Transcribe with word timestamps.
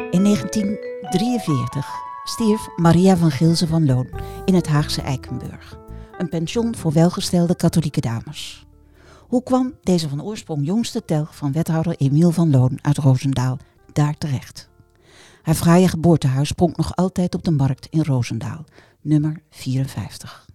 In 0.00 0.24
1943 0.24 1.86
stierf 2.24 2.68
Maria 2.76 3.16
van 3.16 3.30
Gilze 3.30 3.66
van 3.66 3.86
Loon 3.86 4.08
in 4.44 4.54
het 4.54 4.66
Haagse 4.66 5.00
Eikenburg, 5.00 5.78
een 6.18 6.28
pension 6.28 6.76
voor 6.76 6.92
welgestelde 6.92 7.56
katholieke 7.56 8.00
dames. 8.00 8.66
Hoe 9.18 9.42
kwam 9.42 9.74
deze 9.82 10.08
van 10.08 10.22
oorsprong 10.22 10.66
jongste 10.66 11.04
telg 11.04 11.36
van 11.36 11.52
wethouder 11.52 11.96
Emiel 11.96 12.30
van 12.30 12.50
Loon 12.50 12.78
uit 12.82 12.96
Roosendaal 12.96 13.58
daar 13.92 14.18
terecht? 14.18 14.68
Haar 15.42 15.54
fraaie 15.54 15.88
geboortehuis 15.88 16.52
pronkt 16.52 16.76
nog 16.76 16.96
altijd 16.96 17.34
op 17.34 17.44
de 17.44 17.50
markt 17.50 17.86
in 17.90 18.02
Roosendaal, 18.02 18.64
nummer 19.00 19.42
54. 19.50 20.46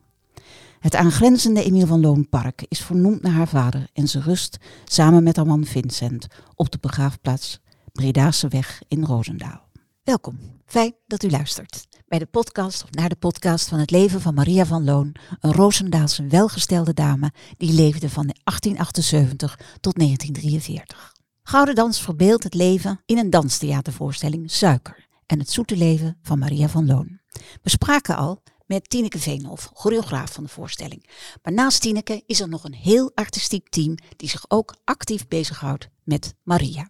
Het 0.80 0.96
aangrenzende 0.96 1.64
Emiel 1.64 1.88
van 1.88 2.02
Loon 2.02 2.30
Park 2.30 2.66
is 2.68 2.82
vernoemd 2.82 3.22
naar 3.22 3.32
haar 3.32 3.48
vader 3.48 3.88
en 3.94 4.08
ze 4.08 4.20
rust 4.20 4.58
samen 4.86 5.24
met 5.24 5.36
haar 5.36 5.46
man 5.46 5.66
Vincent 5.66 6.28
op 6.56 6.72
de 6.72 6.78
begraafplaats 6.82 7.60
Bredase 7.96 8.48
Weg 8.48 8.82
in 8.88 9.04
Roosendaal. 9.04 9.68
Welkom, 10.04 10.40
fijn 10.66 10.96
dat 11.08 11.24
u 11.24 11.30
luistert 11.30 11.88
bij 12.08 12.20
de 12.20 12.26
podcast 12.26 12.84
of 12.84 12.92
naar 12.92 13.10
de 13.10 13.16
podcast 13.16 13.68
van 13.68 13.80
het 13.80 13.92
leven 13.92 14.22
van 14.22 14.34
Maria 14.34 14.66
van 14.66 14.84
Loon, 14.84 15.16
een 15.40 15.52
Roosendaalse 15.52 16.28
welgestelde 16.28 16.94
dame 16.94 17.32
die 17.58 17.74
leefde 17.74 18.10
van 18.10 18.26
1878 18.44 19.60
tot 19.80 19.96
1943. 19.96 21.14
Gouden 21.44 21.76
Dans 21.76 22.02
verbeeldt 22.02 22.44
het 22.44 22.54
leven 22.54 23.02
in 23.06 23.18
een 23.18 23.30
danstheatervoorstelling 23.30 24.52
Suiker 24.52 25.08
en 25.26 25.40
het 25.40 25.50
zoete 25.50 25.78
leven 25.78 26.18
van 26.22 26.40
Maria 26.40 26.68
van 26.68 26.86
Loon. 26.86 27.20
We 27.62 27.70
spraken 27.70 28.16
al 28.16 28.42
met 28.66 28.90
Tineke 28.90 29.20
Veenhoff, 29.20 29.70
choreograaf 29.74 30.34
van 30.34 30.44
de 30.44 30.50
voorstelling. 30.50 31.10
Maar 31.44 31.54
naast 31.54 31.82
Tineke 31.82 32.24
is 32.26 32.40
er 32.40 32.50
nog 32.50 32.64
een 32.64 32.74
heel 32.74 33.12
artistiek 33.14 33.70
team 33.70 33.96
die 34.16 34.30
zich 34.30 34.46
ook 34.48 34.76
actief 34.84 35.28
bezighoudt 35.28 35.90
met 36.04 36.34
Maria. 36.44 36.90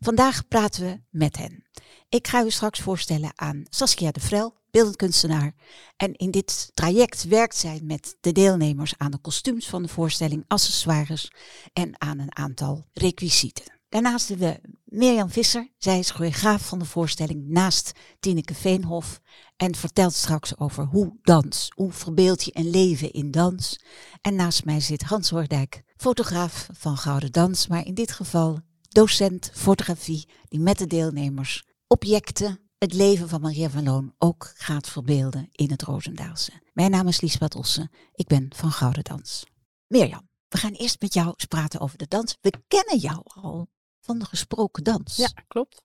Vandaag 0.00 0.48
praten 0.48 0.84
we 0.84 1.00
met 1.10 1.36
hen. 1.36 1.64
Ik 2.08 2.28
ga 2.28 2.44
u 2.44 2.50
straks 2.50 2.80
voorstellen 2.80 3.32
aan 3.34 3.62
Saskia 3.68 4.10
de 4.10 4.20
Vrel, 4.20 4.54
beeldend 4.70 4.96
kunstenaar. 4.96 5.54
En 5.96 6.14
in 6.14 6.30
dit 6.30 6.70
traject 6.74 7.24
werkt 7.24 7.56
zij 7.56 7.80
met 7.82 8.16
de 8.20 8.32
deelnemers 8.32 8.94
aan 8.96 9.10
de 9.10 9.18
kostuums 9.18 9.68
van 9.68 9.82
de 9.82 9.88
voorstelling, 9.88 10.44
accessoires 10.48 11.30
en 11.72 12.00
aan 12.00 12.18
een 12.18 12.36
aantal 12.36 12.84
requisieten. 12.92 13.74
Daarnaast 13.88 14.28
hebben 14.28 14.48
we 14.48 14.68
Mirjam 14.84 15.30
Visser. 15.30 15.68
Zij 15.78 15.98
is 15.98 16.10
choreograaf 16.10 16.66
van 16.66 16.78
de 16.78 16.84
voorstelling 16.84 17.48
naast 17.48 17.92
Tineke 18.20 18.54
Veenhof. 18.54 19.20
En 19.56 19.74
vertelt 19.74 20.14
straks 20.14 20.58
over 20.58 20.84
hoe 20.84 21.18
dans, 21.22 21.72
hoe 21.74 21.92
verbeeld 21.92 22.44
je 22.44 22.50
een 22.54 22.70
leven 22.70 23.12
in 23.12 23.30
dans. 23.30 23.80
En 24.20 24.34
naast 24.34 24.64
mij 24.64 24.80
zit 24.80 25.02
Hans 25.02 25.30
Hoordijk, 25.30 25.82
fotograaf 25.96 26.68
van 26.72 26.96
Gouden 26.96 27.32
Dans, 27.32 27.66
maar 27.66 27.86
in 27.86 27.94
dit 27.94 28.12
geval 28.12 28.60
docent 28.96 29.50
fotografie, 29.52 30.28
die 30.48 30.60
met 30.60 30.78
de 30.78 30.86
deelnemers 30.86 31.64
objecten, 31.86 32.70
het 32.78 32.92
leven 32.92 33.28
van 33.28 33.40
Maria 33.40 33.70
van 33.70 33.84
Loon 33.84 34.14
ook 34.18 34.52
gaat 34.54 34.88
verbeelden 34.88 35.48
in 35.52 35.70
het 35.70 35.82
Roosendaalse. 35.82 36.52
Mijn 36.72 36.90
naam 36.90 37.08
is 37.08 37.20
Liesbeth 37.20 37.54
Ossen, 37.54 37.90
ik 38.12 38.26
ben 38.26 38.50
van 38.54 38.70
Gouden 38.70 39.04
Dans. 39.04 39.46
Mirjam, 39.86 40.28
we 40.48 40.58
gaan 40.58 40.72
eerst 40.72 41.00
met 41.00 41.14
jou 41.14 41.26
eens 41.26 41.44
praten 41.44 41.80
over 41.80 41.98
de 41.98 42.06
dans. 42.08 42.36
We 42.40 42.52
kennen 42.68 42.98
jou 42.98 43.20
al 43.24 43.68
van 44.00 44.18
de 44.18 44.24
gesproken 44.24 44.84
dans. 44.84 45.16
Ja, 45.16 45.30
klopt. 45.48 45.82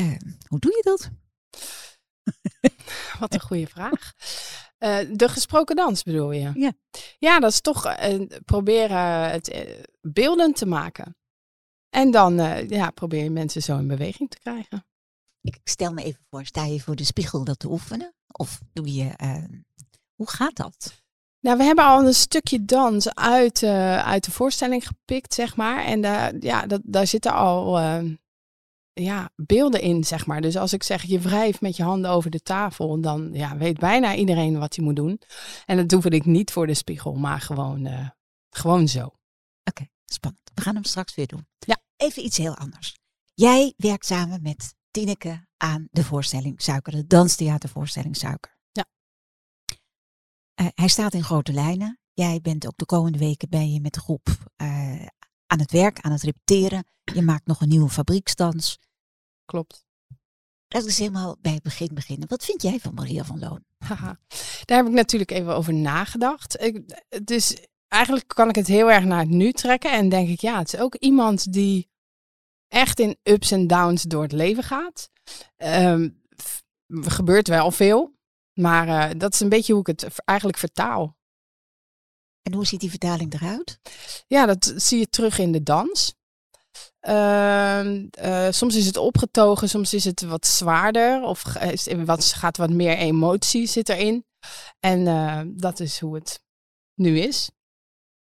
Uh, 0.00 0.16
hoe 0.46 0.58
doe 0.58 0.72
je 0.72 0.82
dat? 0.82 1.10
Wat 3.18 3.34
een 3.34 3.40
goede 3.40 3.66
vraag. 3.66 4.12
Uh, 4.78 5.16
de 5.16 5.28
gesproken 5.28 5.76
dans 5.76 6.02
bedoel 6.02 6.32
je? 6.32 6.50
Ja. 6.54 6.72
Ja, 7.18 7.40
dat 7.40 7.50
is 7.50 7.60
toch 7.60 7.86
uh, 7.86 8.26
proberen 8.44 9.30
het 9.30 9.76
beeldend 10.00 10.56
te 10.56 10.66
maken. 10.66 11.16
En 11.94 12.10
dan 12.10 12.34
ja, 12.68 12.90
probeer 12.90 13.22
je 13.22 13.30
mensen 13.30 13.62
zo 13.62 13.78
in 13.78 13.86
beweging 13.86 14.30
te 14.30 14.38
krijgen. 14.38 14.86
Ik 15.40 15.60
stel 15.64 15.92
me 15.92 16.02
even 16.02 16.26
voor, 16.30 16.44
sta 16.44 16.64
je 16.64 16.80
voor 16.80 16.96
de 16.96 17.04
spiegel 17.04 17.44
dat 17.44 17.58
te 17.58 17.70
oefenen? 17.70 18.14
Of 18.32 18.60
doe 18.72 18.94
je, 18.94 19.14
hoe 20.14 20.30
gaat 20.30 20.56
dat? 20.56 21.02
Nou, 21.42 21.56
we 21.56 21.64
hebben 21.64 21.84
al 21.84 22.06
een 22.06 22.14
stukje 22.14 22.64
dans 22.64 23.14
uit, 23.14 23.62
uh, 23.62 23.98
uit 23.98 24.24
de 24.24 24.30
voorstelling 24.30 24.86
gepikt, 24.86 25.34
zeg 25.34 25.56
maar. 25.56 25.84
En 25.84 26.00
daar, 26.00 26.32
ja, 26.40 26.66
dat, 26.66 26.80
daar 26.84 27.06
zitten 27.06 27.32
al 27.32 27.80
uh, 27.80 28.10
ja, 28.92 29.30
beelden 29.36 29.80
in, 29.80 30.04
zeg 30.04 30.26
maar. 30.26 30.40
Dus 30.40 30.56
als 30.56 30.72
ik 30.72 30.82
zeg, 30.82 31.02
je 31.02 31.18
wrijft 31.18 31.60
met 31.60 31.76
je 31.76 31.82
handen 31.82 32.10
over 32.10 32.30
de 32.30 32.42
tafel, 32.42 33.00
dan 33.00 33.30
ja, 33.32 33.56
weet 33.56 33.78
bijna 33.78 34.14
iedereen 34.14 34.58
wat 34.58 34.74
je 34.74 34.82
moet 34.82 34.96
doen. 34.96 35.20
En 35.66 35.76
dat 35.76 35.90
hoef 35.90 36.04
ik 36.04 36.24
niet 36.24 36.50
voor 36.50 36.66
de 36.66 36.74
spiegel, 36.74 37.14
maar 37.14 37.40
gewoon, 37.40 37.86
uh, 37.86 38.08
gewoon 38.50 38.88
zo. 38.88 39.04
Oké, 39.04 39.14
okay, 39.64 39.90
spannend. 40.12 40.50
We 40.54 40.60
gaan 40.62 40.74
hem 40.74 40.84
straks 40.84 41.14
weer 41.14 41.26
doen. 41.26 41.46
Ja. 41.58 41.82
Even 41.96 42.24
iets 42.24 42.36
heel 42.36 42.56
anders. 42.56 42.96
Jij 43.34 43.74
werkt 43.76 44.06
samen 44.06 44.42
met 44.42 44.74
Tineke 44.90 45.46
aan 45.56 45.88
de 45.90 46.04
voorstelling 46.04 46.62
Suiker, 46.62 46.92
de 46.92 47.06
danstheatervoorstelling 47.06 48.16
Suiker. 48.16 48.60
Uh, 50.60 50.68
hij 50.74 50.88
staat 50.88 51.14
in 51.14 51.24
grote 51.24 51.52
lijnen. 51.52 51.98
Jij 52.12 52.40
bent 52.40 52.66
ook 52.66 52.76
de 52.76 52.84
komende 52.84 53.18
weken 53.18 53.48
ben 53.48 53.72
je 53.72 53.80
met 53.80 53.94
de 53.94 54.00
groep 54.00 54.28
uh, 54.62 55.06
aan 55.46 55.58
het 55.58 55.70
werk, 55.72 56.00
aan 56.00 56.12
het 56.12 56.22
repeteren. 56.22 56.84
Je 57.04 57.22
maakt 57.22 57.46
nog 57.46 57.60
een 57.60 57.68
nieuwe 57.68 57.88
fabrieksdans. 57.88 58.78
Klopt. 59.44 59.84
Laten 60.68 60.88
we 60.88 60.94
eens 60.94 60.98
helemaal 60.98 61.36
bij 61.40 61.52
het 61.52 61.62
begin 61.62 61.94
beginnen. 61.94 62.28
Wat 62.28 62.44
vind 62.44 62.62
jij 62.62 62.78
van 62.78 62.94
Maria 62.94 63.24
van 63.24 63.38
Loon? 63.38 63.64
Haha. 63.78 64.18
Daar 64.64 64.76
heb 64.76 64.86
ik 64.86 64.92
natuurlijk 64.92 65.30
even 65.30 65.56
over 65.56 65.74
nagedacht. 65.74 66.60
Ik, 66.60 67.02
dus 67.24 67.56
eigenlijk 67.92 68.28
kan 68.28 68.48
ik 68.48 68.54
het 68.54 68.66
heel 68.66 68.90
erg 68.90 69.04
naar 69.04 69.20
het 69.20 69.28
nu 69.28 69.52
trekken. 69.52 69.92
En 69.92 70.08
denk 70.08 70.28
ik, 70.28 70.40
ja, 70.40 70.58
het 70.58 70.72
is 70.72 70.80
ook 70.80 70.94
iemand 70.94 71.52
die 71.52 71.90
echt 72.68 73.00
in 73.00 73.16
ups 73.22 73.50
en 73.50 73.66
downs 73.66 74.02
door 74.02 74.22
het 74.22 74.32
leven 74.32 74.62
gaat. 74.62 75.10
Um, 75.56 76.22
gebeurt 76.88 77.48
wel 77.48 77.70
veel. 77.70 78.20
Maar 78.52 78.88
uh, 78.88 79.18
dat 79.18 79.34
is 79.34 79.40
een 79.40 79.48
beetje 79.48 79.72
hoe 79.72 79.80
ik 79.80 79.86
het 79.86 80.18
eigenlijk 80.24 80.58
vertaal. 80.58 81.16
En 82.42 82.54
hoe 82.54 82.66
ziet 82.66 82.80
die 82.80 82.90
vertaling 82.90 83.34
eruit? 83.34 83.80
Ja, 84.26 84.46
dat 84.46 84.72
zie 84.76 84.98
je 84.98 85.08
terug 85.08 85.38
in 85.38 85.52
de 85.52 85.62
dans. 85.62 86.14
Uh, 87.08 87.84
uh, 87.84 88.50
soms 88.50 88.74
is 88.74 88.86
het 88.86 88.96
opgetogen, 88.96 89.68
soms 89.68 89.94
is 89.94 90.04
het 90.04 90.22
wat 90.22 90.46
zwaarder 90.46 91.22
of 91.22 91.56
is, 91.56 91.88
wat, 92.04 92.24
gaat 92.24 92.56
wat 92.56 92.70
meer 92.70 92.96
emotie 92.96 93.66
zit 93.66 93.88
erin. 93.88 94.26
En 94.80 95.04
dat 95.56 95.80
is 95.80 96.00
hoe 96.00 96.14
het 96.14 96.42
nu 96.94 97.18
is. 97.18 97.50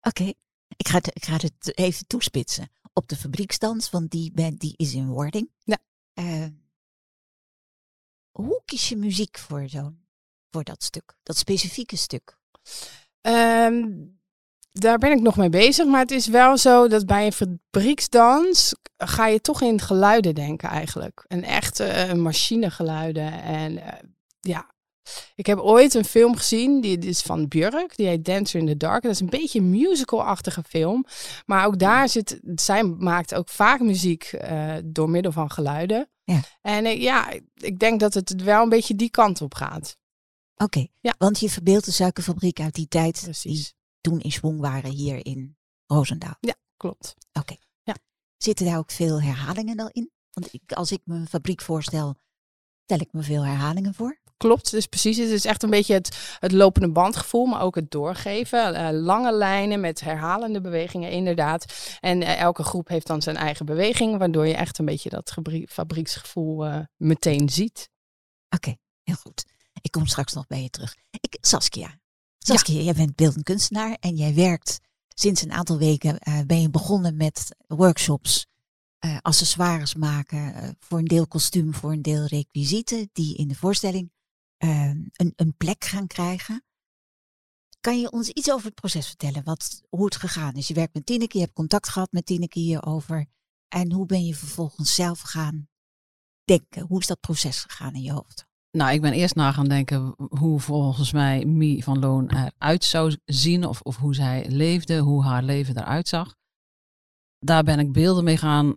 Oké, 0.02 0.22
okay. 0.22 0.36
ik, 0.78 0.88
ga 0.88 0.98
het, 0.98 1.08
ik 1.14 1.26
ga 1.26 1.34
het 1.34 1.78
even 1.78 2.08
toespitsen 2.08 2.72
op 2.94 3.08
de 3.08 3.16
fabrieksdans, 3.16 3.90
want 3.90 4.12
die, 4.12 4.56
die 4.58 4.74
is 4.78 4.94
in 4.94 5.08
wording. 5.08 5.50
Ja. 5.64 5.78
hoe 8.32 8.62
kies 8.66 8.90
je 8.90 8.98
muziek 8.98 9.38
voor 9.38 9.70
zo'n 9.70 10.06
voor 10.52 10.64
dat 10.64 10.84
stuk, 10.84 11.14
dat 11.24 11.38
specifieke 11.38 11.98
stuk? 11.98 12.38
Um, 13.22 14.20
daar 14.72 14.98
ben 14.98 15.12
ik 15.12 15.22
nog 15.22 15.38
mee 15.38 15.50
bezig, 15.50 15.86
maar 15.86 16.02
het 16.02 16.12
is 16.12 16.28
wel 16.28 16.58
zo 16.58 16.88
dat 16.88 17.06
bij 17.06 17.26
een 17.26 17.34
fabrieksdans 17.34 18.76
ga 18.98 19.28
je 19.28 19.42
toch 19.42 19.62
in 19.62 19.80
geluiden 19.80 20.36
denken 20.36 20.70
eigenlijk. 20.70 21.26
Een 21.28 21.44
echte 21.44 22.08
uh, 22.08 22.14
machinegeluiden 22.14 23.42
en 23.42 23.72
uh, 23.72 23.88
ja. 24.40 24.71
Ik 25.36 25.46
heb 25.46 25.60
ooit 25.60 25.94
een 25.94 26.06
film 26.06 26.36
gezien, 26.36 26.82
die 26.82 26.98
is 26.98 27.22
van 27.22 27.48
Björk, 27.48 27.96
die 27.96 28.08
heet 28.08 28.26
Dancer 28.26 28.60
in 28.60 28.66
the 28.66 28.78
Dark. 28.78 29.04
Dat 29.04 29.12
is 29.12 29.20
een 29.20 29.30
beetje 29.30 29.60
een 29.60 29.70
musical-achtige 29.70 30.64
film. 30.64 31.06
Maar 31.46 31.66
ook 31.66 31.80
daar 31.80 32.10
zit, 32.10 32.40
zij 32.56 32.84
maakt 32.84 33.34
ook 33.34 33.50
vaak 33.50 33.80
muziek 33.80 34.32
uh, 34.34 34.76
door 34.86 35.10
middel 35.10 35.32
van 35.32 35.52
geluiden. 35.52 36.10
Ja. 36.24 36.42
En 36.62 37.00
ja, 37.00 37.32
ik 37.54 37.80
denk 37.80 38.00
dat 38.00 38.14
het 38.14 38.44
wel 38.44 38.64
een 38.64 38.70
beetje 38.70 38.96
die 38.96 39.10
kant 39.10 39.42
op 39.42 39.54
gaat. 39.54 39.98
Oké, 40.56 40.64
okay. 40.64 40.92
ja. 41.00 41.16
want 41.18 41.40
je 41.40 41.50
verbeeldt 41.50 41.86
de 41.86 41.92
suikerfabriek 41.92 42.60
uit 42.60 42.76
die 42.76 42.88
tijd 42.88 43.20
Precies. 43.24 43.64
die 43.64 43.76
toen 44.02 44.20
in 44.20 44.32
zwang 44.32 44.60
waren 44.60 44.92
hier 44.92 45.26
in 45.26 45.58
Roosendaal. 45.86 46.36
Ja, 46.40 46.56
klopt. 46.78 47.16
Oké. 47.30 47.40
Okay. 47.40 47.60
Ja. 47.84 47.96
Zitten 48.38 48.66
daar 48.66 48.78
ook 48.78 48.92
veel 48.92 49.22
herhalingen 49.22 49.78
dan 49.78 49.90
in? 49.92 50.12
Want 50.32 50.54
ik, 50.54 50.72
als 50.74 50.92
ik 50.92 51.02
me 51.04 51.16
een 51.16 51.28
fabriek 51.28 51.62
voorstel, 51.62 52.16
stel 52.84 53.00
ik 53.00 53.14
me 53.14 53.24
veel 53.24 53.46
herhalingen 53.46 53.94
voor. 53.94 54.21
Klopt, 54.42 54.72
dus 54.72 54.86
precies. 54.86 55.18
Het 55.18 55.30
is 55.30 55.46
echt 55.46 55.64
een 55.64 55.70
beetje 55.70 55.94
het, 55.94 56.38
het 56.40 56.52
lopende 56.52 56.92
bandgevoel, 56.92 57.46
maar 57.46 57.62
ook 57.62 57.76
het 57.76 57.92
doorgeven. 57.92 58.74
Uh, 58.76 58.90
lange 58.92 59.34
lijnen 59.34 59.80
met 59.80 60.00
herhalende 60.00 60.62
bewegingen, 60.62 61.12
inderdaad. 61.12 61.66
En 62.00 62.22
uh, 62.22 62.40
elke 62.40 62.64
groep 62.64 62.88
heeft 62.88 63.08
dan 63.08 63.22
zijn 63.22 63.36
eigen 63.36 63.66
beweging, 63.66 64.18
waardoor 64.18 64.48
je 64.48 64.56
echt 64.56 64.78
een 64.78 64.86
beetje 64.86 65.10
dat 65.10 65.38
fabrieksgevoel 65.68 66.66
uh, 66.66 66.80
meteen 66.98 67.50
ziet. 67.50 67.90
Oké, 68.50 68.56
okay, 68.56 68.78
heel 69.04 69.16
goed. 69.16 69.46
Ik 69.82 69.92
kom 69.92 70.06
straks 70.06 70.34
nog 70.34 70.48
bij 70.48 70.62
je 70.62 70.70
terug. 70.70 70.96
Ik, 71.10 71.38
Saskia. 71.42 72.00
Saskia, 72.38 72.78
ja. 72.78 72.84
jij 72.84 72.94
bent 72.94 73.16
beeldend 73.16 73.44
kunstenaar 73.44 73.98
en 74.00 74.16
jij 74.16 74.34
werkt 74.34 74.80
sinds 75.08 75.42
een 75.42 75.52
aantal 75.52 75.78
weken. 75.78 76.20
Ben 76.46 76.62
je 76.62 76.70
begonnen 76.70 77.18
met 77.18 77.56
workshops, 77.68 78.46
accessoires 79.22 79.96
maken, 79.96 80.76
voor 80.80 80.98
een 80.98 81.06
deel 81.06 81.28
kostuum, 81.28 81.74
voor 81.74 81.92
een 81.92 82.02
deel 82.02 82.26
requisieten, 82.26 83.10
die 83.14 83.38
in 83.38 83.48
de 83.48 83.56
voorstelling 83.56 84.12
een, 84.62 85.34
een, 85.36 85.56
plek 85.58 85.86
gaan 85.86 86.08
krijgen. 86.08 86.64
Kan 87.80 88.00
je 88.00 88.12
ons 88.12 88.30
iets 88.30 88.52
over 88.52 88.66
het 88.66 88.76
proces 88.76 89.08
vertellen, 89.08 89.44
wat, 89.44 89.82
hoe 89.90 90.06
het 90.06 90.16
gegaan 90.16 90.54
is? 90.54 90.68
Je 90.68 90.74
werkt 90.74 90.94
met 90.94 91.06
Tineke, 91.06 91.38
je 91.38 91.44
hebt 91.44 91.56
contact 91.56 91.90
gehad 91.90 92.12
met 92.12 92.26
Tineke 92.26 92.60
hierover. 92.60 93.26
En 93.68 93.92
hoe 93.92 94.06
ben 94.06 94.26
je 94.26 94.36
vervolgens 94.36 94.96
zelf 94.96 95.22
gaan 95.22 95.70
denken? 96.44 96.86
Hoe 96.88 97.00
is 97.00 97.08
dat 97.08 97.20
proces 97.20 97.60
gegaan 97.60 97.94
in 97.94 98.02
je 98.02 98.12
hoofd? 98.12 98.50
Nou, 98.72 98.94
ik 98.94 99.02
ben 99.02 99.14
eerst 99.14 99.36
na 99.36 99.52
gaan 99.52 99.68
denken 99.68 100.16
hoe 100.18 100.60
volgens 100.60 101.12
mij 101.12 101.46
Mie 101.46 101.84
van 101.84 102.00
Loon 102.00 102.30
eruit 102.30 102.84
zou 102.84 103.18
zien. 103.26 103.66
Of, 103.66 103.82
of 103.82 103.98
hoe 103.98 104.16
zij 104.16 104.50
leefde, 104.50 104.98
hoe 104.98 105.24
haar 105.24 105.44
leven 105.44 105.78
eruit 105.78 106.08
zag. 106.08 106.36
Daar 107.40 107.64
ben 107.64 107.80
ik 107.80 107.92
beelden 107.92 108.24
mee 108.24 108.38
gaan 108.38 108.76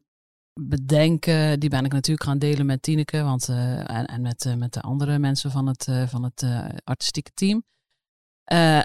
bedenken. 0.60 1.60
Die 1.60 1.68
ben 1.68 1.84
ik 1.84 1.92
natuurlijk 1.92 2.26
gaan 2.26 2.38
delen 2.38 2.66
met 2.66 2.82
Tineke 2.82 3.22
want, 3.22 3.48
uh, 3.48 3.90
en, 3.90 4.06
en 4.06 4.22
met, 4.22 4.44
uh, 4.44 4.54
met 4.54 4.72
de 4.72 4.80
andere 4.80 5.18
mensen 5.18 5.50
van 5.50 5.66
het, 5.66 5.86
uh, 5.86 6.08
van 6.08 6.22
het 6.22 6.46
artistieke 6.84 7.30
team. 7.34 7.64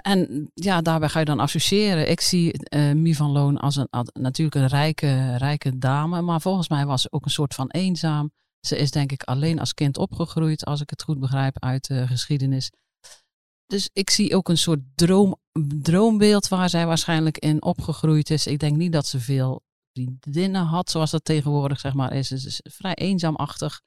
en 0.02 0.50
ja, 0.54 0.80
daarbij 0.80 1.08
ga 1.08 1.18
je 1.18 1.24
dan 1.24 1.40
associëren. 1.40 2.10
Ik 2.10 2.20
zie 2.20 2.54
Mie 2.94 3.16
van 3.16 3.30
Loon 3.30 3.58
als 3.58 3.76
een, 3.76 3.88
natuurlijk 4.12 4.56
een 4.56 4.66
rijke, 4.66 5.36
rijke 5.36 5.78
dame, 5.78 6.20
maar 6.20 6.40
volgens 6.40 6.68
mij 6.68 6.86
was 6.86 7.02
ze 7.02 7.12
ook 7.12 7.24
een 7.24 7.30
soort 7.30 7.54
van 7.54 7.70
eenzaam. 7.70 8.32
Ze 8.60 8.76
is 8.76 8.90
denk 8.90 9.12
ik 9.12 9.22
alleen 9.22 9.58
als 9.58 9.74
kind 9.74 9.98
opgegroeid, 9.98 10.64
als 10.64 10.80
ik 10.80 10.90
het 10.90 11.02
goed 11.02 11.18
begrijp 11.18 11.58
uit 11.58 11.86
de 11.86 12.06
geschiedenis. 12.06 12.70
Dus 13.66 13.90
ik 13.92 14.10
zie 14.10 14.36
ook 14.36 14.48
een 14.48 14.58
soort 14.58 14.80
droom, 14.94 15.36
droombeeld 15.82 16.48
waar 16.48 16.68
zij 16.68 16.86
waarschijnlijk 16.86 17.38
in 17.38 17.62
opgegroeid 17.62 18.30
is. 18.30 18.46
Ik 18.46 18.58
denk 18.58 18.76
niet 18.76 18.92
dat 18.92 19.06
ze 19.06 19.20
veel 19.20 19.62
vriendinnen 19.92 20.64
had, 20.64 20.90
zoals 20.90 21.10
dat 21.10 21.24
tegenwoordig 21.24 21.80
zeg 21.80 21.94
maar 21.94 22.12
is. 22.12 22.30
Het 22.30 22.44
is 22.44 22.60
vrij 22.62 22.94
eenzaamachtig. 22.94 23.80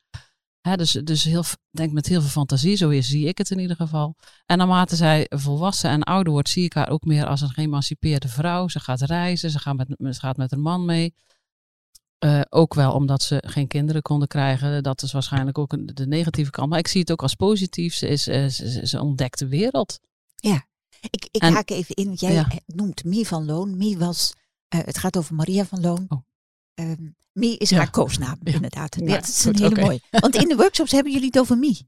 He, 0.61 0.75
dus 0.75 0.91
dus 0.91 1.23
heel, 1.23 1.43
denk 1.71 1.91
met 1.91 2.07
heel 2.07 2.21
veel 2.21 2.29
fantasie, 2.29 2.75
zo 2.75 2.89
is, 2.89 3.07
zie 3.07 3.27
ik 3.27 3.37
het 3.37 3.51
in 3.51 3.59
ieder 3.59 3.75
geval. 3.75 4.15
En 4.45 4.57
naarmate 4.57 4.95
zij 4.95 5.25
volwassen 5.29 5.89
en 5.89 6.03
ouder 6.03 6.33
wordt, 6.33 6.49
zie 6.49 6.63
ik 6.63 6.73
haar 6.73 6.89
ook 6.89 7.05
meer 7.05 7.25
als 7.25 7.41
een 7.41 7.49
geëmancipeerde 7.49 8.27
vrouw. 8.27 8.67
Ze 8.67 8.79
gaat 8.79 9.01
reizen, 9.01 9.49
ze 9.49 9.59
gaat 9.59 9.75
met, 9.75 10.15
ze 10.15 10.19
gaat 10.19 10.37
met 10.37 10.51
haar 10.51 10.59
man 10.59 10.85
mee. 10.85 11.13
Uh, 12.25 12.41
ook 12.49 12.73
wel 12.73 12.93
omdat 12.93 13.23
ze 13.23 13.43
geen 13.45 13.67
kinderen 13.67 14.01
konden 14.01 14.27
krijgen. 14.27 14.83
Dat 14.83 15.01
is 15.01 15.11
waarschijnlijk 15.11 15.57
ook 15.57 15.73
een, 15.73 15.85
de 15.93 16.07
negatieve 16.07 16.51
kant. 16.51 16.69
Maar 16.69 16.79
ik 16.79 16.87
zie 16.87 17.01
het 17.01 17.11
ook 17.11 17.21
als 17.21 17.35
positief. 17.35 17.93
Ze, 17.93 18.07
is, 18.07 18.27
uh, 18.27 18.47
ze, 18.47 18.87
ze, 18.87 19.01
ontdekt 19.01 19.39
de 19.39 19.47
wereld. 19.47 19.99
Ja, 20.35 20.65
ik, 21.09 21.27
ik 21.31 21.41
en, 21.41 21.53
haak 21.53 21.69
even 21.69 21.95
in. 21.95 22.13
Jij 22.13 22.33
ja. 22.33 22.47
noemt 22.65 23.03
Mie 23.03 23.27
van 23.27 23.45
Loon. 23.45 23.77
Mie 23.77 23.97
was 23.97 24.33
het 24.77 24.97
gaat 24.97 25.17
over 25.17 25.35
Maria 25.35 25.65
van 25.65 25.81
Loon. 25.81 26.05
Oh. 26.07 26.21
Um, 26.75 27.15
Mie 27.33 27.57
is 27.57 27.69
ja. 27.69 27.77
haar 27.77 27.89
koosnaam, 27.89 28.37
ja. 28.43 28.53
inderdaad. 28.53 28.95
Ja, 28.99 29.05
dat 29.05 29.27
is 29.27 29.45
een 29.45 29.55
hele 29.55 29.69
okay. 29.69 29.83
mooie. 29.83 30.01
Want 30.09 30.35
in 30.35 30.47
de 30.47 30.55
workshops 30.55 30.91
hebben 30.91 31.11
jullie 31.11 31.27
het 31.27 31.39
over 31.39 31.57
Mie. 31.57 31.87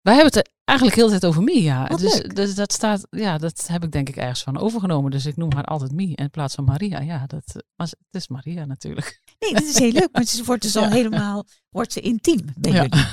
Wij 0.00 0.14
hebben 0.14 0.32
het 0.32 0.52
eigenlijk 0.64 0.98
heel 0.98 1.06
de 1.08 1.12
tijd 1.12 1.24
over 1.24 1.42
Mie, 1.42 1.62
ja. 1.62 1.86
Dus, 1.86 2.20
dus, 2.20 2.54
dat 2.54 2.72
staat, 2.72 3.06
ja, 3.10 3.38
dat 3.38 3.66
heb 3.66 3.84
ik 3.84 3.92
denk 3.92 4.08
ik 4.08 4.16
ergens 4.16 4.42
van 4.42 4.58
overgenomen. 4.58 5.10
Dus 5.10 5.26
ik 5.26 5.36
noem 5.36 5.52
haar 5.52 5.64
altijd 5.64 5.92
Mie 5.92 6.16
in 6.16 6.30
plaats 6.30 6.54
van 6.54 6.64
Maria. 6.64 7.00
Ja, 7.00 7.26
dat, 7.26 7.64
maar 7.76 7.86
het 7.86 8.22
is 8.22 8.28
Maria 8.28 8.64
natuurlijk. 8.64 9.20
Nee, 9.38 9.52
dat 9.52 9.62
is 9.62 9.78
heel 9.78 9.92
leuk. 9.92 10.08
Maar 10.12 10.24
ze 10.24 10.44
wordt 10.44 10.62
dus 10.62 10.76
al 10.76 10.90
helemaal, 10.98 11.46
wordt 11.70 11.92
ze 11.92 12.00
intiem 12.00 12.44
bij 12.56 12.72
jullie. 12.72 13.04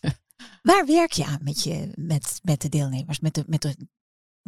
Waar 0.68 0.86
werk 0.86 1.12
je 1.12 1.24
aan 1.24 1.40
met, 1.42 1.62
je, 1.62 1.92
met, 1.94 2.40
met 2.42 2.60
de 2.60 2.68
deelnemers, 2.68 3.20
met 3.20 3.34
de, 3.34 3.44
met 3.46 3.62
de 3.62 3.76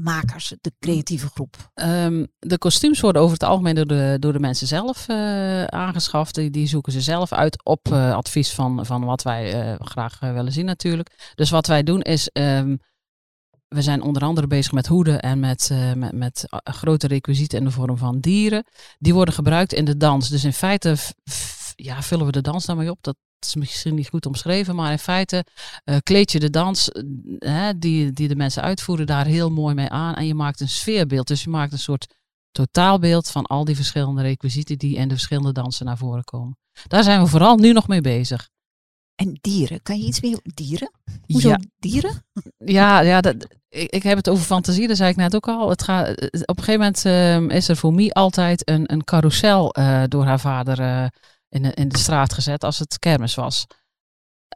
makers, 0.03 0.55
de 0.61 0.73
creatieve 0.79 1.27
groep? 1.27 1.71
Um, 1.75 2.27
de 2.39 2.59
kostuums 2.59 3.01
worden 3.01 3.23
over 3.23 3.33
het 3.33 3.43
algemeen 3.43 3.75
door 3.75 3.87
de, 3.87 4.17
door 4.19 4.33
de 4.33 4.41
mensen 4.41 4.67
zelf 4.67 5.09
uh, 5.09 5.65
aangeschaft. 5.65 6.35
Die, 6.35 6.67
zoeken 6.67 6.93
ze 6.93 7.01
zelf 7.01 7.33
uit 7.33 7.65
op 7.65 7.89
uh, 7.93 8.15
advies 8.15 8.53
van, 8.53 8.87
van 8.87 9.05
wat 9.05 9.23
wij 9.23 9.71
uh, 9.71 9.75
graag 9.79 10.19
willen 10.21 10.53
zien 10.53 10.65
natuurlijk. 10.65 11.33
Dus 11.35 11.51
wat 11.51 11.67
wij 11.67 11.83
doen 11.83 12.01
is, 12.03 12.31
um, 12.33 12.79
we 13.69 13.83
zijn 13.83 14.03
onder 14.03 14.23
andere 14.23 14.47
bezig 14.47 14.73
met 14.73 14.87
hoeden 14.87 15.21
en 15.21 15.41
met, 15.41 15.71
met, 15.97 16.13
met 16.13 16.45
grote 16.65 17.07
requisieten 17.07 17.59
in 17.59 17.65
de 17.65 17.71
vorm 17.71 17.97
van 17.97 18.21
dieren. 18.21 18.65
Die 18.99 19.15
worden 19.15 19.35
gebruikt 19.35 19.73
in 19.73 19.85
de 19.85 19.97
dans. 19.97 20.29
Dus 20.29 20.45
in 20.45 20.53
feite 20.53 20.97
ja, 21.77 22.03
vullen 22.03 22.27
we 22.27 22.33
de 22.33 22.41
dans 22.41 22.67
daarmee 22.67 22.91
op. 22.91 22.99
Dat, 23.01 23.17
is 23.45 23.55
misschien 23.55 23.95
niet 23.95 24.09
goed 24.09 24.27
omschreven, 24.27 24.75
maar 24.75 24.93
in 24.93 24.99
feite 24.99 25.45
uh, 25.85 25.97
kleed 26.03 26.33
je 26.33 26.41
de 26.41 26.51
dans 26.51 26.91
uh, 27.39 27.69
die, 27.77 28.13
die 28.13 28.29
de 28.29 28.37
mensen 28.37 28.63
uitvoeren 28.63 29.07
daar 29.07 29.27
heel 29.27 29.51
mooi 29.51 29.75
mee 29.75 29.89
aan. 29.89 30.15
En 30.15 30.27
je 30.27 30.35
maakt 30.35 30.61
een 30.61 30.69
sfeerbeeld. 30.69 31.27
Dus 31.27 31.43
je 31.43 31.51
maakt 31.51 31.73
een 31.73 31.79
soort 31.79 32.15
totaalbeeld 32.51 33.31
van 33.31 33.47
al 33.47 33.65
die 33.65 33.77
verschillende 33.77 34.23
requisieten 34.23 34.79
die 34.79 34.97
in 34.97 35.09
de 35.09 35.15
verschillende 35.15 35.53
dansen 35.53 35.87
naar 35.87 35.99
voren 35.99 36.25
komen. 36.25 36.59
Daar 36.87 37.03
zijn 37.03 37.23
we 37.23 37.27
vooral 37.27 37.57
nu 37.57 37.73
nog 37.73 37.89
mee 37.89 38.01
bezig. 38.01 38.49
En 39.15 39.39
dieren, 39.41 39.83
kan 39.83 39.99
je 39.99 40.07
iets 40.07 40.21
meer 40.21 40.41
dieren? 40.43 40.91
Hoezo 41.27 41.49
ja. 41.49 41.61
dieren? 41.79 42.25
Ja, 42.59 43.01
ja 43.01 43.21
dat, 43.21 43.35
ik, 43.69 43.91
ik, 43.91 44.03
heb 44.03 44.17
het 44.17 44.29
over 44.29 44.45
fantasie, 44.45 44.89
dat 44.89 44.97
zei 44.97 45.11
ik 45.11 45.17
net 45.17 45.35
ook 45.35 45.49
al. 45.49 45.69
Het 45.69 45.83
gaat, 45.83 46.11
op 46.47 46.59
een 46.59 46.65
gegeven 46.65 46.73
moment 46.73 47.05
uh, 47.05 47.57
is 47.57 47.69
er 47.69 47.77
voor 47.77 47.95
mij 47.95 48.11
altijd 48.11 48.69
een, 48.69 48.93
een 48.93 49.05
carousel 49.05 49.75
door 50.09 50.25
haar 50.25 50.41
vader 50.41 51.11
in 51.51 51.63
de, 51.63 51.75
in 51.75 51.89
de 51.89 51.99
straat 51.99 52.33
gezet 52.33 52.65
als 52.65 52.79
het 52.79 52.99
kermis 52.99 53.35
was. 53.35 53.67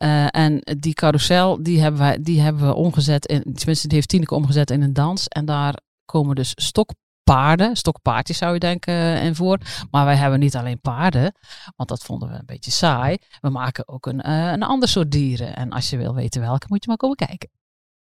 Uh, 0.03 0.27
en 0.31 0.61
die 0.79 0.95
carousel, 0.95 1.63
die 1.63 1.81
hebben, 1.81 2.01
wij, 2.01 2.23
die 2.23 2.41
hebben 2.41 2.67
we 2.67 2.75
omgezet, 2.75 3.27
in, 3.27 3.43
tenminste 3.55 3.87
die 3.87 3.97
heeft 3.97 4.09
Tineke 4.09 4.35
omgezet 4.35 4.71
in 4.71 4.83
een 4.83 4.93
dans. 4.93 5.29
En 5.29 5.45
daar 5.45 5.79
komen 6.05 6.37
dus 6.37 6.53
stokpaarden, 6.55 7.77
stokpaardjes 7.77 8.39
zou 8.39 8.53
je 8.53 8.59
denken, 8.59 8.95
uh, 8.95 9.25
in 9.25 9.35
voor. 9.35 9.59
Maar 9.91 10.05
wij 10.05 10.17
hebben 10.17 10.41
niet 10.41 10.57
alleen 10.57 10.81
paarden, 10.81 11.35
want 11.77 11.89
dat 11.89 12.03
vonden 12.03 12.29
we 12.29 12.35
een 12.35 12.47
beetje 12.47 12.71
saai. 12.71 13.17
We 13.41 13.49
maken 13.49 13.89
ook 13.89 14.07
een, 14.07 14.29
uh, 14.29 14.51
een 14.51 14.63
ander 14.63 14.89
soort 14.89 15.11
dieren. 15.11 15.57
En 15.57 15.71
als 15.71 15.91
je 15.91 15.97
wil 15.97 16.15
weten 16.15 16.41
welke, 16.41 16.67
moet 16.69 16.83
je 16.83 16.89
maar 16.89 16.97
komen 16.97 17.17
kijken. 17.17 17.51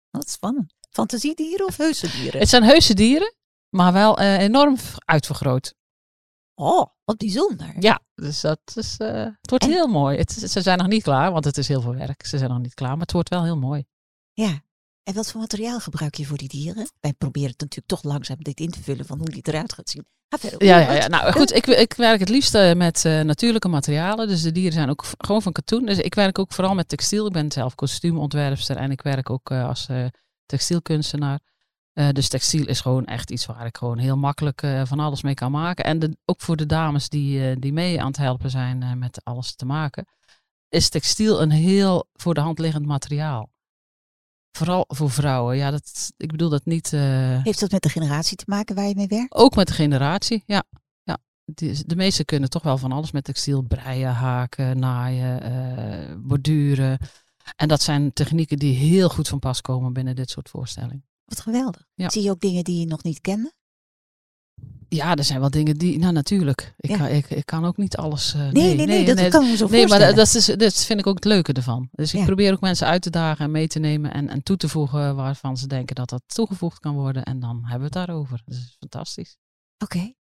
Wat 0.09 0.29
spannend. 0.29 0.73
Fantasiedieren 0.89 1.65
of 1.65 1.77
heuse 1.77 2.11
dieren? 2.11 2.39
Het 2.39 2.49
zijn 2.49 2.63
heuse 2.63 2.93
dieren, 2.93 3.35
maar 3.69 3.93
wel 3.93 4.19
enorm 4.19 4.77
uitvergroot. 5.05 5.73
Oh, 6.55 6.85
wat 7.03 7.17
bijzonder. 7.17 7.75
Ja, 7.79 7.99
dus 8.15 8.41
dat 8.41 8.59
is, 8.75 8.95
uh, 8.99 9.07
het 9.41 9.49
wordt 9.49 9.65
heel 9.65 9.87
mooi. 9.87 10.17
Het, 10.17 10.31
ze 10.31 10.61
zijn 10.61 10.77
nog 10.77 10.87
niet 10.87 11.03
klaar, 11.03 11.31
want 11.31 11.45
het 11.45 11.57
is 11.57 11.67
heel 11.67 11.81
veel 11.81 11.95
werk. 11.95 12.25
Ze 12.25 12.37
zijn 12.37 12.49
nog 12.49 12.59
niet 12.59 12.73
klaar, 12.73 12.91
maar 12.91 12.99
het 12.99 13.11
wordt 13.11 13.29
wel 13.29 13.43
heel 13.43 13.57
mooi. 13.57 13.85
Ja. 14.33 14.63
En 15.03 15.13
wat 15.13 15.31
voor 15.31 15.39
materiaal 15.39 15.79
gebruik 15.79 16.15
je 16.15 16.25
voor 16.25 16.37
die 16.37 16.47
dieren? 16.47 16.89
Wij 16.99 17.13
proberen 17.13 17.49
het 17.49 17.59
natuurlijk 17.59 17.87
toch 17.87 18.03
langzaam 18.03 18.37
dit 18.39 18.59
in 18.59 18.71
te 18.71 18.81
vullen 18.81 19.05
van 19.05 19.17
hoe 19.17 19.29
die 19.29 19.41
eruit 19.41 19.73
gaat 19.73 19.89
zien. 19.89 20.05
ja, 20.57 20.79
ja, 20.79 20.91
ja, 20.91 21.07
nou 21.07 21.31
goed, 21.31 21.53
ik, 21.53 21.67
ik 21.67 21.93
werk 21.93 22.19
het 22.19 22.29
liefst 22.29 22.55
uh, 22.55 22.73
met 22.73 23.03
uh, 23.05 23.21
natuurlijke 23.21 23.67
materialen. 23.67 24.27
Dus 24.27 24.41
de 24.41 24.51
dieren 24.51 24.73
zijn 24.73 24.89
ook 24.89 25.05
gewoon 25.17 25.41
van 25.41 25.51
katoen. 25.51 25.85
Dus 25.85 25.97
ik 25.97 26.15
werk 26.15 26.39
ook 26.39 26.53
vooral 26.53 26.75
met 26.75 26.87
textiel. 26.87 27.25
Ik 27.25 27.33
ben 27.33 27.51
zelf 27.51 27.75
kostuumontwerpster 27.75 28.77
en 28.77 28.91
ik 28.91 29.01
werk 29.01 29.29
ook 29.29 29.51
als 29.51 29.87
textielkunstenaar. 30.45 31.39
Uh, 31.95 32.09
dus 32.09 32.27
textiel 32.27 32.65
is 32.65 32.81
gewoon 32.81 33.05
echt 33.05 33.31
iets 33.31 33.45
waar 33.45 33.65
ik 33.65 33.77
gewoon 33.77 33.97
heel 33.97 34.17
makkelijk 34.17 34.61
uh, 34.61 34.85
van 34.85 34.99
alles 34.99 35.21
mee 35.21 35.33
kan 35.33 35.51
maken. 35.51 35.85
En 35.85 35.99
de, 35.99 36.17
ook 36.25 36.41
voor 36.41 36.55
de 36.55 36.65
dames 36.65 37.09
die, 37.09 37.39
uh, 37.39 37.55
die 37.59 37.73
mee 37.73 38.01
aan 38.01 38.07
het 38.07 38.17
helpen 38.17 38.49
zijn 38.49 38.99
met 38.99 39.23
alles 39.23 39.55
te 39.55 39.65
maken, 39.65 40.05
is 40.69 40.89
textiel 40.89 41.41
een 41.41 41.51
heel 41.51 42.09
voor 42.13 42.33
de 42.33 42.39
hand 42.39 42.59
liggend 42.59 42.85
materiaal. 42.85 43.49
Vooral 44.51 44.85
voor 44.87 45.11
vrouwen. 45.11 45.57
Ja, 45.57 45.71
dat, 45.71 46.13
ik 46.17 46.31
bedoel 46.31 46.49
dat 46.49 46.65
niet. 46.65 46.91
Heeft 46.91 47.59
dat 47.59 47.71
met 47.71 47.83
de 47.83 47.89
generatie 47.89 48.37
te 48.37 48.43
maken 48.47 48.75
waar 48.75 48.87
je 48.87 48.95
mee 48.95 49.07
werkt? 49.07 49.33
Ook 49.33 49.55
met 49.55 49.67
de 49.67 49.73
generatie, 49.73 50.43
ja. 50.45 50.63
ja. 51.03 51.17
Die, 51.45 51.85
de 51.85 51.95
meesten 51.95 52.25
kunnen 52.25 52.49
toch 52.49 52.63
wel 52.63 52.77
van 52.77 52.91
alles 52.91 53.11
met 53.11 53.23
textiel. 53.23 53.61
Breien, 53.61 54.13
haken, 54.13 54.79
naaien, 54.79 56.27
borduren. 56.27 56.97
En 57.55 57.67
dat 57.67 57.81
zijn 57.81 58.13
technieken 58.13 58.57
die 58.57 58.75
heel 58.75 59.09
goed 59.09 59.27
van 59.27 59.39
pas 59.39 59.61
komen 59.61 59.93
binnen 59.93 60.15
dit 60.15 60.29
soort 60.29 60.49
voorstellingen. 60.49 61.05
Wat 61.25 61.39
geweldig. 61.39 61.87
Zie 61.95 62.21
je 62.21 62.29
ook 62.29 62.39
dingen 62.39 62.63
die 62.63 62.79
je 62.79 62.85
nog 62.85 63.03
niet 63.03 63.21
kende? 63.21 63.53
Ja, 64.89 65.15
er 65.15 65.23
zijn 65.23 65.39
wel 65.39 65.49
dingen 65.49 65.77
die, 65.77 65.99
nou 65.99 66.13
natuurlijk. 66.13 66.73
Ik, 66.77 66.97
kan, 66.97 67.07
ik, 67.07 67.29
ik 67.29 67.45
kan 67.45 67.65
ook 67.65 67.77
niet 67.77 67.97
alles. 67.97 68.33
Uh, 68.33 68.41
nee, 68.41 68.51
nee, 68.51 68.75
nee, 68.75 68.85
nee, 68.85 69.05
dat 69.05 69.15
nee, 69.15 69.29
kan 69.29 69.49
me 69.49 69.57
zo 69.57 69.67
Nee, 69.67 69.87
maar 69.87 70.15
dat, 70.15 70.35
is, 70.35 70.45
dat 70.45 70.85
vind 70.85 70.99
ik 70.99 71.07
ook 71.07 71.15
het 71.15 71.25
leuke 71.25 71.53
ervan. 71.53 71.89
Dus 71.91 72.13
ik 72.13 72.25
probeer 72.25 72.53
ook 72.53 72.61
mensen 72.61 72.87
uit 72.87 73.01
te 73.01 73.09
dagen 73.09 73.45
en 73.45 73.51
mee 73.51 73.67
te 73.67 73.79
nemen 73.79 74.13
en, 74.13 74.29
en 74.29 74.43
toe 74.43 74.57
te 74.57 74.69
voegen 74.69 75.15
waarvan 75.15 75.57
ze 75.57 75.67
denken 75.67 75.95
dat 75.95 76.09
dat 76.09 76.21
toegevoegd 76.25 76.79
kan 76.79 76.95
worden. 76.95 77.23
En 77.23 77.39
dan 77.39 77.59
hebben 77.61 77.77
we 77.77 77.83
het 77.83 78.07
daarover. 78.07 78.41
Dat 78.45 78.55
is 78.55 78.75
fantastisch. 78.79 79.37
Oké. 79.77 80.13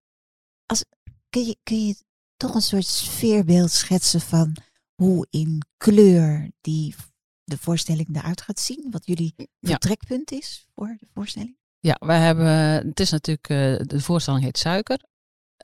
Als 0.65 0.83
Kun, 1.29 1.45
je, 1.45 1.57
kun 1.63 1.87
je 1.87 1.95
toch 2.37 2.55
een 2.55 2.61
soort 2.61 2.85
sfeerbeeld 2.85 3.71
schetsen 3.71 4.21
van 4.21 4.55
hoe 4.95 5.27
in 5.29 5.61
kleur 5.77 6.51
die 6.61 6.95
de 7.43 7.57
voorstelling 7.57 8.15
eruit 8.15 8.41
gaat 8.41 8.59
zien? 8.59 8.87
Wat 8.91 9.05
jullie 9.05 9.35
vertrekpunt 9.61 10.31
is 10.31 10.67
voor 10.75 10.95
de 10.99 11.07
voorstelling? 11.13 11.57
Ja, 11.79 11.95
wij 11.99 12.19
hebben, 12.19 12.47
het 12.87 12.99
is 12.99 13.09
natuurlijk, 13.09 13.49
uh, 13.49 13.87
de 13.87 14.01
voorstelling 14.01 14.43
heet 14.43 14.57
Suiker. 14.57 14.99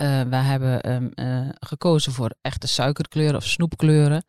Uh, 0.01 0.21
wij 0.21 0.43
hebben 0.43 0.91
um, 0.91 1.11
uh, 1.15 1.49
gekozen 1.53 2.11
voor 2.11 2.35
echte 2.41 2.67
suikerkleuren 2.67 3.35
of 3.35 3.45
snoepkleuren. 3.45 4.23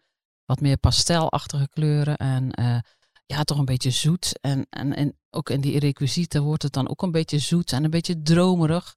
Wat 0.44 0.60
meer 0.60 0.76
pastelachtige 0.76 1.68
kleuren 1.68 2.16
en 2.16 2.52
ja, 3.30 3.44
toch 3.44 3.58
een 3.58 3.64
beetje 3.64 3.90
zoet. 3.90 4.38
En, 4.40 4.66
en, 4.70 4.96
en 4.96 5.18
ook 5.30 5.50
in 5.50 5.60
die 5.60 5.78
requisieten 5.78 6.42
wordt 6.42 6.62
het 6.62 6.72
dan 6.72 6.88
ook 6.88 7.02
een 7.02 7.10
beetje 7.10 7.38
zoet 7.38 7.72
en 7.72 7.84
een 7.84 7.90
beetje 7.90 8.22
dromerig. 8.22 8.96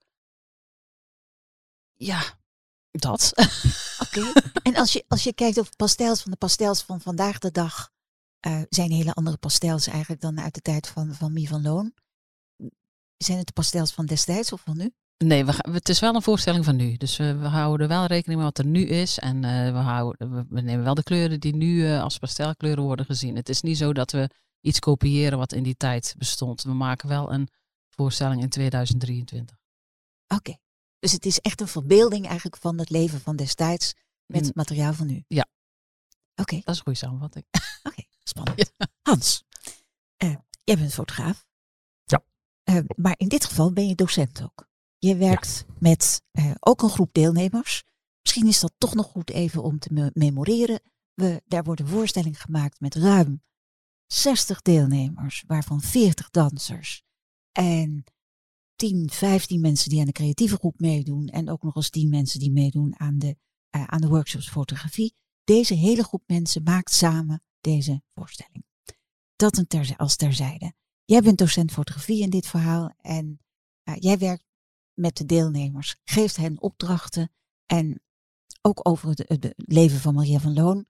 Ja, 1.94 2.22
dat. 2.92 3.32
Oké. 4.06 4.32
En 4.64 4.76
als 4.76 4.94
je, 4.94 5.06
als 5.08 5.24
je 5.24 5.34
kijkt 5.34 5.58
op 5.58 5.68
pastels 5.76 6.22
van 6.22 6.32
de 6.32 6.38
pastels 6.38 6.84
van 6.84 7.02
vandaag 7.02 7.40
de 7.40 7.52
dag, 7.52 7.92
uh, 8.48 8.62
zijn 8.70 8.92
hele 8.92 9.14
andere 9.14 9.38
pastels 9.38 9.88
eigenlijk 9.88 10.22
dan 10.22 10.40
uit 10.40 10.54
de 10.54 10.62
tijd 10.62 10.88
van, 10.88 11.14
van 11.14 11.34
Mie 11.34 11.48
van 11.48 11.62
Loon. 11.62 11.94
Zijn 13.18 13.38
het 13.38 13.48
de 13.48 13.54
pastels 13.54 13.92
van 13.92 14.06
destijds 14.06 14.52
of 14.52 14.62
van 14.62 14.78
nu? 14.78 14.92
Nee, 15.18 15.46
we, 15.46 15.54
het 15.72 15.90
is 15.90 16.00
wel 16.00 16.16
een 16.16 16.22
voorstelling 16.22 16.66
van 16.66 16.76
nu. 16.76 16.98
Dus 16.98 17.18
we, 17.18 17.36
we 17.36 17.48
houden 17.48 17.88
wel 17.88 18.06
rekening 18.06 18.42
met 18.42 18.56
wat 18.56 18.66
er 18.66 18.72
nu 18.72 18.86
is. 18.86 19.20
En 19.20 19.42
we, 19.74 19.80
houden, 19.80 20.48
we, 20.50 20.62
nemen 20.62 20.84
wel 20.84 20.94
de 20.94 21.04
kleuren 21.04 21.40
die 21.40 21.56
nu 21.56 21.92
als 21.92 22.18
pastelkleuren 22.18 22.84
worden 22.84 23.06
gezien. 23.06 23.36
Het 23.36 23.50
is 23.50 23.62
niet 23.62 23.78
zo 23.78 23.94
dat 23.94 24.12
we 24.12 24.30
iets 24.62 24.80
kopiëren 24.80 25.38
wat 25.38 25.54
in 25.54 25.64
die 25.64 25.78
tijd 25.78 26.16
bestond. 26.18 26.62
We 26.62 26.74
maken 26.74 27.10
wel 27.10 27.34
een 27.34 27.48
voorstelling 27.90 28.42
in 28.42 28.50
2023. 28.50 29.58
Oké, 30.28 30.58
dus 31.00 31.12
het 31.12 31.26
is 31.26 31.40
echt 31.40 31.62
een 31.62 31.68
verbeelding 31.68 32.26
eigenlijk 32.26 32.58
van 32.58 32.80
het 32.80 32.90
leven 32.90 33.22
van 33.22 33.36
destijds 33.36 33.94
met 34.26 34.46
het 34.46 34.56
materiaal 34.56 34.94
van 34.94 35.08
nu. 35.08 35.24
Ja. 35.28 35.48
Oké. 36.36 36.56
Dat 36.56 36.74
is 36.74 36.78
een 36.78 36.84
goede 36.84 37.00
samenvatting. 37.00 37.46
Oké, 37.90 38.03
spannend. 38.24 38.74
Hans, 39.10 39.44
uh, 40.24 40.36
jij 40.64 40.78
bent 40.78 40.94
fotograaf. 40.94 41.46
Ja. 42.04 42.24
Uh, 42.70 42.80
maar 42.96 43.16
in 43.18 43.28
dit 43.28 43.46
geval 43.46 43.74
ben 43.74 43.88
je 43.88 43.96
docent 43.96 44.44
ook. 44.44 44.68
Je 44.98 45.16
werkt 45.16 45.66
met 45.80 46.24
uh, 46.32 46.52
ook 46.60 46.82
een 46.82 46.90
groep 46.90 47.14
deelnemers. 47.14 47.84
Misschien 48.22 48.48
is 48.48 48.60
dat 48.60 48.74
toch 48.78 48.94
nog 48.94 49.06
goed 49.06 49.30
even 49.30 49.64
om 49.64 49.80
te 49.80 49.94
me 49.94 50.12
memoreren. 50.14 50.82
We, 51.14 51.42
daar 51.46 51.64
wordt 51.64 51.82
een 51.82 51.88
voorstelling 51.88 52.42
gemaakt 52.42 52.80
met 52.80 52.96
ruim 52.96 53.44
60 54.08 54.62
deelnemers, 54.62 55.44
waarvan 55.48 55.82
40 55.82 56.30
dansers. 56.30 57.04
En 57.52 58.04
10, 58.76 59.10
15 59.10 59.62
mensen 59.62 59.90
die 59.90 60.00
aan 60.00 60.06
de 60.06 60.12
creatieve 60.12 60.56
groep 60.56 60.80
meedoen. 60.80 61.28
En 61.28 61.50
ook 61.50 61.64
nog 61.64 61.76
eens 61.76 61.90
10 61.90 62.10
mensen 62.10 62.40
die 62.40 62.52
meedoen 62.52 63.00
aan 63.00 63.20
de, 63.20 63.38
uh, 63.76 63.84
aan 63.84 64.02
de 64.02 64.08
workshops 64.08 64.50
fotografie. 64.50 65.16
Deze 65.44 65.74
hele 65.74 66.04
groep 66.04 66.24
mensen 66.28 66.64
maakt 66.64 66.92
samen 66.92 67.44
deze 67.64 68.02
voorstelling. 68.14 68.66
Dat 69.36 69.58
een 69.58 69.68
ter, 69.68 69.94
als 69.98 70.16
terzijde. 70.16 70.74
Jij 71.06 71.22
bent 71.22 71.38
docent 71.38 71.72
fotografie 71.72 72.22
in 72.22 72.30
dit 72.30 72.48
verhaal 72.48 72.94
en 72.98 73.40
uh, 73.84 73.96
jij 74.00 74.18
werkt 74.18 74.46
met 74.94 75.18
de 75.18 75.26
deelnemers, 75.26 75.96
geeft 76.04 76.36
hen 76.36 76.62
opdrachten 76.62 77.32
en 77.66 78.02
ook 78.62 78.88
over 78.88 79.10
het, 79.10 79.26
het 79.28 79.54
leven 79.56 80.00
van 80.00 80.14
Maria 80.14 80.40
van 80.40 80.54
Loon. 80.54 80.86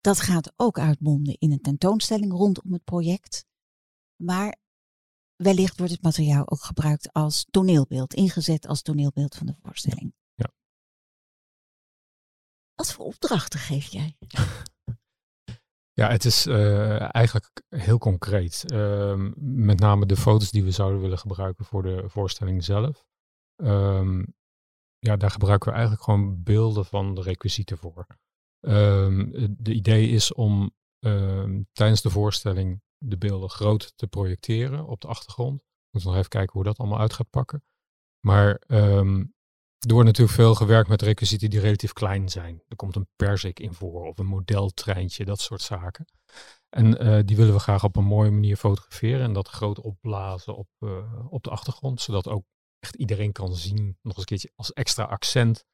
Dat 0.00 0.20
gaat 0.20 0.52
ook 0.56 0.78
uitmonden 0.78 1.38
in 1.38 1.52
een 1.52 1.60
tentoonstelling 1.60 2.32
rondom 2.32 2.72
het 2.72 2.84
project. 2.84 3.46
Maar 4.16 4.56
wellicht 5.36 5.78
wordt 5.78 5.92
het 5.92 6.02
materiaal 6.02 6.48
ook 6.50 6.62
gebruikt 6.62 7.12
als 7.12 7.46
toneelbeeld, 7.50 8.14
ingezet 8.14 8.66
als 8.66 8.82
toneelbeeld 8.82 9.34
van 9.34 9.46
de 9.46 9.54
voorstelling. 9.62 10.14
Ja. 10.34 10.52
Wat 12.74 12.92
voor 12.92 13.04
opdrachten 13.04 13.60
geef 13.60 13.86
jij? 13.86 14.16
Ja, 15.98 16.10
het 16.10 16.24
is 16.24 16.46
uh, 16.46 17.14
eigenlijk 17.14 17.62
heel 17.68 17.98
concreet. 17.98 18.64
Uh, 18.72 19.30
met 19.36 19.78
name 19.78 20.06
de 20.06 20.16
foto's 20.16 20.50
die 20.50 20.64
we 20.64 20.70
zouden 20.70 21.00
willen 21.00 21.18
gebruiken 21.18 21.64
voor 21.64 21.82
de 21.82 22.08
voorstelling 22.08 22.64
zelf. 22.64 23.04
Um, 23.56 24.34
ja, 24.98 25.16
daar 25.16 25.30
gebruiken 25.30 25.68
we 25.68 25.74
eigenlijk 25.74 26.04
gewoon 26.04 26.42
beelden 26.42 26.84
van 26.84 27.14
de 27.14 27.22
requisieten 27.22 27.78
voor. 27.78 28.06
Um, 28.60 29.30
de 29.58 29.72
idee 29.72 30.08
is 30.08 30.32
om 30.32 30.70
tijdens 31.72 32.02
de 32.02 32.10
voorstelling 32.10 32.82
de 32.98 33.18
beelden 33.18 33.50
groot 33.50 33.92
te 33.96 34.06
projecteren 34.06 34.86
op 34.86 35.00
de 35.00 35.08
achtergrond. 35.08 35.62
We 35.90 36.00
nog 36.04 36.16
even 36.16 36.28
kijken 36.28 36.52
hoe 36.52 36.64
dat 36.64 36.78
allemaal 36.78 37.00
uit 37.00 37.12
gaat 37.12 37.30
pakken. 37.30 37.64
Maar 38.26 38.62
er 39.78 39.92
wordt 39.92 40.06
natuurlijk 40.06 40.36
veel 40.36 40.54
gewerkt 40.54 40.88
met 40.88 41.02
requisieten 41.02 41.50
die 41.50 41.60
relatief 41.60 41.92
klein 41.92 42.28
zijn. 42.28 42.62
Er 42.68 42.76
komt 42.76 42.96
een 42.96 43.08
persik 43.16 43.60
in 43.60 43.74
voor 43.74 44.06
of 44.06 44.18
een 44.18 44.26
modeltreintje, 44.26 45.24
dat 45.24 45.40
soort 45.40 45.62
zaken. 45.62 46.06
En 46.68 47.06
uh, 47.06 47.20
die 47.24 47.36
willen 47.36 47.52
we 47.52 47.60
graag 47.60 47.84
op 47.84 47.96
een 47.96 48.04
mooie 48.04 48.30
manier 48.30 48.56
fotograferen 48.56 49.22
en 49.22 49.32
dat 49.32 49.48
groot 49.48 49.80
opblazen 49.80 50.56
op, 50.56 50.68
uh, 50.78 51.26
op 51.30 51.44
de 51.44 51.50
achtergrond, 51.50 52.00
zodat 52.00 52.28
ook 52.28 52.44
echt 52.78 52.94
iedereen 52.94 53.32
kan 53.32 53.54
zien, 53.54 53.84
nog 53.84 53.96
eens 54.02 54.16
een 54.16 54.24
keertje 54.24 54.52
als 54.54 54.72
extra 54.72 55.04
accent. 55.04 55.64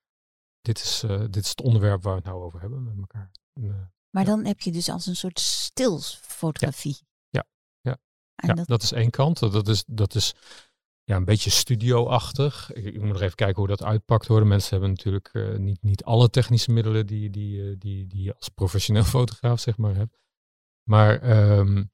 Dit 0.60 0.78
is, 0.78 1.02
uh, 1.04 1.20
dit 1.20 1.42
is 1.44 1.48
het 1.48 1.60
onderwerp 1.60 2.02
waar 2.02 2.12
we 2.12 2.18
het 2.18 2.28
nou 2.28 2.42
over 2.42 2.60
hebben 2.60 2.84
met 2.84 2.98
elkaar. 2.98 3.30
En, 3.52 3.92
maar 4.10 4.24
dan 4.24 4.44
heb 4.44 4.60
je 4.60 4.72
dus 4.72 4.88
als 4.88 5.06
een 5.06 5.16
soort 5.16 5.40
stilsfotografie. 5.40 6.96
Ja, 7.28 7.46
ja. 7.80 7.90
ja. 7.90 8.48
ja 8.48 8.54
dat... 8.54 8.66
dat... 8.66 8.82
is 8.82 8.92
één 8.92 9.10
kant. 9.10 9.38
Dat 9.38 9.68
is, 9.68 9.84
dat 9.86 10.14
is 10.14 10.34
ja, 11.04 11.16
een 11.16 11.24
beetje 11.24 11.50
studio-achtig. 11.50 12.72
Ik, 12.72 13.00
moet 13.00 13.12
nog 13.12 13.20
even 13.20 13.36
kijken 13.36 13.56
hoe 13.56 13.68
dat 13.68 13.82
uitpakt 13.82 14.26
hoor. 14.26 14.46
Mensen 14.46 14.70
hebben 14.70 14.88
natuurlijk 14.88 15.30
uh, 15.32 15.56
niet, 15.56 15.82
niet 15.82 16.04
alle 16.04 16.30
technische 16.30 16.72
middelen 16.72 17.06
die, 17.06 17.30
die, 17.30 17.56
uh, 17.58 17.76
die, 17.78 18.06
die 18.06 18.22
je 18.22 18.34
als 18.34 18.48
professioneel 18.48 19.04
fotograaf 19.18 19.60
zeg 19.60 19.76
maar 19.76 19.94
hebt. 19.94 20.18
Maar 20.82 21.40
um, 21.58 21.90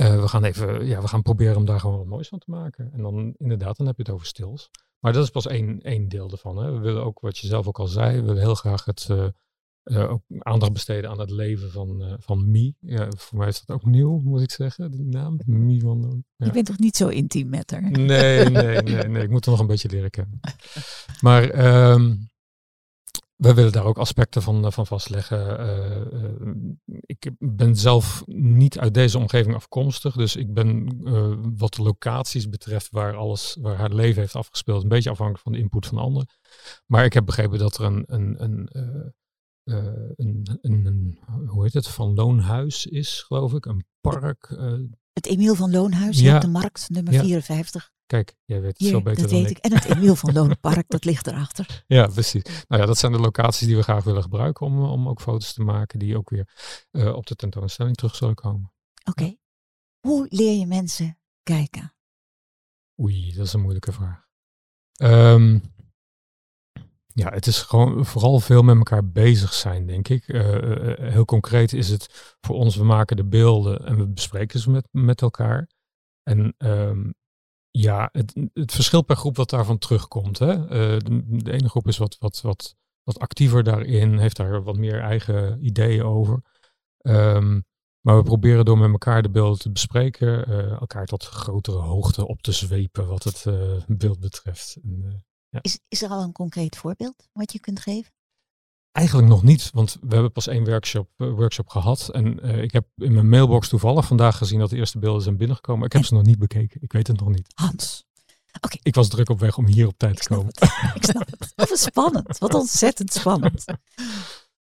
uh, 0.00 0.20
we 0.20 0.28
gaan 0.28 0.44
even, 0.44 0.86
ja, 0.86 1.00
we 1.00 1.08
gaan 1.08 1.22
proberen 1.22 1.56
om 1.56 1.64
daar 1.64 1.80
gewoon 1.80 1.96
wat 1.96 2.06
moois 2.06 2.28
van 2.28 2.38
te 2.38 2.50
maken. 2.50 2.92
En 2.92 3.02
dan 3.02 3.34
inderdaad, 3.38 3.76
dan 3.76 3.86
heb 3.86 3.96
je 3.96 4.02
het 4.02 4.12
over 4.12 4.26
stils. 4.26 4.70
Maar 4.98 5.12
dat 5.12 5.24
is 5.24 5.30
pas 5.30 5.46
één, 5.46 5.80
één 5.80 6.08
deel 6.08 6.30
ervan. 6.30 6.56
Hè. 6.56 6.72
We 6.72 6.78
willen 6.78 7.04
ook, 7.04 7.20
wat 7.20 7.38
je 7.38 7.46
zelf 7.46 7.66
ook 7.66 7.78
al 7.78 7.86
zei, 7.86 8.16
we 8.16 8.26
willen 8.26 8.42
heel 8.42 8.54
graag 8.54 8.84
het, 8.84 9.08
uh, 9.88 10.10
ook 10.10 10.22
aandacht 10.38 10.72
besteden 10.72 11.10
aan 11.10 11.20
het 11.20 11.30
leven 11.30 11.70
van, 11.70 12.02
uh, 12.02 12.12
van 12.18 12.50
Mie. 12.50 12.76
Ja, 12.80 13.08
voor 13.16 13.38
mij 13.38 13.48
is 13.48 13.64
dat 13.64 13.76
ook 13.76 13.84
nieuw, 13.84 14.18
moet 14.18 14.42
ik 14.42 14.50
zeggen, 14.50 14.90
die 14.90 15.04
naam. 15.04 15.38
Mie 15.46 15.80
van. 15.80 16.24
Ja. 16.36 16.46
Je 16.46 16.52
bent 16.52 16.66
toch 16.66 16.78
niet 16.78 16.96
zo 16.96 17.08
intiem 17.08 17.48
met 17.48 17.70
haar? 17.70 17.90
Nee, 17.90 18.44
nee, 18.44 18.82
nee, 18.82 19.08
nee. 19.08 19.22
Ik 19.22 19.30
moet 19.30 19.44
er 19.44 19.50
nog 19.50 19.60
een 19.60 19.66
beetje 19.66 19.88
leren 19.88 20.10
kennen. 20.10 20.40
Maar 21.20 21.66
um, 21.90 22.28
we 23.38 23.54
willen 23.54 23.72
daar 23.72 23.84
ook 23.84 23.98
aspecten 23.98 24.42
van, 24.42 24.64
eh, 24.64 24.70
van 24.70 24.86
vastleggen. 24.86 25.60
Uh, 25.60 27.00
ik 27.00 27.30
ben 27.38 27.76
zelf 27.76 28.22
niet 28.26 28.78
uit 28.78 28.94
deze 28.94 29.18
omgeving 29.18 29.54
afkomstig, 29.54 30.14
dus 30.14 30.36
ik 30.36 30.54
ben 30.54 31.00
wat 31.58 31.74
de 31.74 31.82
locaties 31.82 32.48
betreft 32.48 32.90
waar 32.90 33.16
alles, 33.16 33.56
waar 33.60 33.76
haar 33.76 33.92
leven 33.92 34.20
heeft 34.20 34.34
afgespeeld, 34.34 34.82
een 34.82 34.88
beetje 34.88 35.10
afhankelijk 35.10 35.44
van 35.44 35.52
de 35.52 35.58
input 35.58 35.86
van 35.86 35.98
anderen. 35.98 36.28
Maar 36.86 37.04
ik 37.04 37.12
heb 37.12 37.26
begrepen 37.26 37.58
dat 37.58 37.78
er 37.78 37.84
een, 37.84 38.04
een, 38.06 38.42
een 38.42 38.70
een, 39.68 40.58
een, 40.60 40.86
een, 40.86 41.18
hoe 41.46 41.62
heet 41.62 41.72
het, 41.72 41.88
van 41.88 42.14
Loonhuis 42.14 42.86
is, 42.86 43.22
geloof 43.22 43.52
ik. 43.52 43.66
Een 43.66 43.84
park. 44.00 44.48
Uh, 44.50 44.72
het 45.12 45.26
Emiel 45.26 45.54
van 45.54 45.70
Loonhuis, 45.70 46.20
ja. 46.20 46.34
op 46.34 46.40
de 46.40 46.48
markt, 46.48 46.88
nummer 46.88 47.12
ja. 47.12 47.20
54. 47.20 47.90
Kijk, 48.06 48.36
jij 48.44 48.60
weet 48.60 48.70
het 48.70 48.78
Hier, 48.78 48.90
veel 48.90 49.02
beter 49.02 49.22
dat 49.22 49.30
dan 49.30 49.42
weet 49.42 49.50
ik. 49.50 49.58
En 49.58 49.74
het 49.74 49.84
Emiel 49.84 50.16
van 50.16 50.32
Loonpark, 50.32 50.88
dat 50.88 51.04
ligt 51.04 51.26
erachter. 51.26 51.84
Ja, 51.86 52.06
precies. 52.06 52.42
Nou 52.42 52.80
ja, 52.80 52.86
dat 52.86 52.98
zijn 52.98 53.12
de 53.12 53.18
locaties 53.18 53.66
die 53.66 53.76
we 53.76 53.82
graag 53.82 54.04
willen 54.04 54.22
gebruiken 54.22 54.66
om, 54.66 54.82
om 54.82 55.08
ook 55.08 55.20
foto's 55.20 55.52
te 55.52 55.62
maken 55.62 55.98
die 55.98 56.16
ook 56.16 56.30
weer 56.30 56.48
uh, 56.92 57.14
op 57.14 57.26
de 57.26 57.34
tentoonstelling 57.34 57.96
terug 57.96 58.14
zullen 58.14 58.34
komen. 58.34 58.72
Oké. 59.04 59.22
Okay. 59.22 59.38
Hoe 60.00 60.26
leer 60.28 60.58
je 60.58 60.66
mensen 60.66 61.18
kijken? 61.42 61.94
Oei, 63.00 63.32
dat 63.34 63.46
is 63.46 63.52
een 63.52 63.60
moeilijke 63.60 63.92
vraag. 63.92 64.26
Um, 65.02 65.62
ja, 67.18 67.30
het 67.30 67.46
is 67.46 67.62
gewoon 67.62 68.06
vooral 68.06 68.40
veel 68.40 68.62
met 68.62 68.76
elkaar 68.76 69.08
bezig 69.08 69.54
zijn, 69.54 69.86
denk 69.86 70.08
ik. 70.08 70.28
Uh, 70.28 70.42
heel 71.12 71.24
concreet 71.24 71.72
is 71.72 71.88
het 71.88 72.36
voor 72.40 72.56
ons, 72.56 72.76
we 72.76 72.84
maken 72.84 73.16
de 73.16 73.24
beelden 73.24 73.86
en 73.86 73.96
we 73.96 74.06
bespreken 74.06 74.60
ze 74.60 74.70
met, 74.70 74.88
met 74.90 75.22
elkaar. 75.22 75.68
En 76.22 76.54
um, 76.58 77.14
ja, 77.70 78.08
het, 78.12 78.34
het 78.52 78.72
verschilt 78.72 79.06
per 79.06 79.16
groep 79.16 79.36
wat 79.36 79.50
daarvan 79.50 79.78
terugkomt. 79.78 80.38
Hè? 80.38 80.54
Uh, 80.54 80.98
de, 81.28 81.52
ene 81.52 81.68
groep 81.68 81.86
is 81.86 81.96
wat, 81.98 82.16
wat, 82.18 82.40
wat, 82.40 82.76
wat 83.02 83.18
actiever 83.18 83.62
daarin, 83.62 84.18
heeft 84.18 84.36
daar 84.36 84.62
wat 84.62 84.76
meer 84.76 85.00
eigen 85.00 85.64
ideeën 85.64 86.02
over. 86.02 86.42
Um, 87.00 87.64
maar 88.00 88.16
we 88.16 88.22
proberen 88.22 88.64
door 88.64 88.78
met 88.78 88.90
elkaar 88.90 89.22
de 89.22 89.30
beelden 89.30 89.58
te 89.58 89.70
bespreken, 89.70 90.46
elkaar 90.78 91.06
tot 91.06 91.24
grotere 91.24 91.78
hoogte 91.78 92.26
op 92.26 92.42
te 92.42 92.52
zwepen 92.52 93.06
wat 93.06 93.24
het 93.24 93.44
beeld 93.86 94.20
betreft. 94.20 94.76
En, 94.82 95.22
ja. 95.48 95.58
Is, 95.62 95.78
is 95.88 96.02
er 96.02 96.08
al 96.08 96.22
een 96.22 96.32
concreet 96.32 96.76
voorbeeld 96.76 97.28
wat 97.32 97.52
je 97.52 97.60
kunt 97.60 97.80
geven? 97.80 98.12
Eigenlijk 98.92 99.28
nog 99.28 99.42
niet, 99.42 99.70
want 99.72 99.96
we 100.00 100.12
hebben 100.12 100.32
pas 100.32 100.46
één 100.46 100.64
workshop, 100.64 101.08
uh, 101.16 101.34
workshop 101.34 101.68
gehad. 101.68 102.08
En 102.08 102.46
uh, 102.46 102.62
ik 102.62 102.72
heb 102.72 102.86
in 102.96 103.12
mijn 103.12 103.28
mailbox 103.28 103.68
toevallig 103.68 104.06
vandaag 104.06 104.36
gezien 104.36 104.58
dat 104.58 104.70
de 104.70 104.76
eerste 104.76 104.98
beelden 104.98 105.22
zijn 105.22 105.36
binnengekomen. 105.36 105.86
Ik 105.86 105.92
heb 105.92 106.00
en... 106.00 106.08
ze 106.08 106.14
nog 106.14 106.22
niet 106.22 106.38
bekeken. 106.38 106.82
Ik 106.82 106.92
weet 106.92 107.06
het 107.06 107.20
nog 107.20 107.28
niet. 107.28 107.52
Hans. 107.54 108.06
Okay. 108.60 108.80
Ik 108.82 108.94
was 108.94 109.08
druk 109.08 109.28
op 109.28 109.38
weg 109.38 109.58
om 109.58 109.66
hier 109.66 109.86
op 109.86 109.98
tijd 109.98 110.22
te 110.22 110.28
komen. 110.28 110.46
Het. 110.46 110.62
Ik 110.94 111.04
snap 111.04 111.30
het. 111.30 111.52
Wat 111.54 111.78
spannend. 111.78 112.38
Wat 112.38 112.54
ontzettend 112.54 113.12
spannend. 113.12 113.64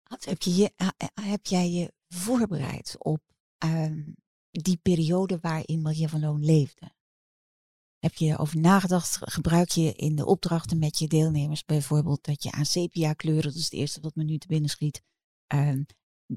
Hans, 0.03 0.25
heb, 0.25 0.43
je 0.43 0.55
je, 0.55 0.73
heb 1.21 1.47
jij 1.47 1.71
je 1.71 1.93
voorbereid 2.09 2.97
op 2.99 3.21
uh, 3.65 4.05
die 4.51 4.79
periode 4.83 5.39
waarin 5.41 5.83
Maria 5.83 6.09
van 6.09 6.21
Loon 6.21 6.45
leefde? 6.45 6.93
Heb 8.01 8.15
je 8.15 8.39
over 8.39 8.61
nagedacht? 8.61 9.19
Gebruik 9.21 9.69
je 9.69 9.93
in 9.93 10.17
de 10.17 10.27
opdrachten 10.27 10.79
met 10.79 10.99
je 10.99 11.09
deelnemers 11.09 11.65
bijvoorbeeld 11.65 12.25
dat 12.25 12.43
je 12.43 12.53
aan 12.53 12.65
sepia 12.65 13.13
kleuren, 13.13 13.43
dat 13.43 13.55
is 13.55 13.65
het 13.65 13.73
eerste 13.73 14.01
wat 14.01 14.15
me 14.15 14.25
nu 14.25 14.39
te 14.39 14.47
binnen 14.47 14.71
schiet. 14.71 15.03
Uh, 15.55 15.73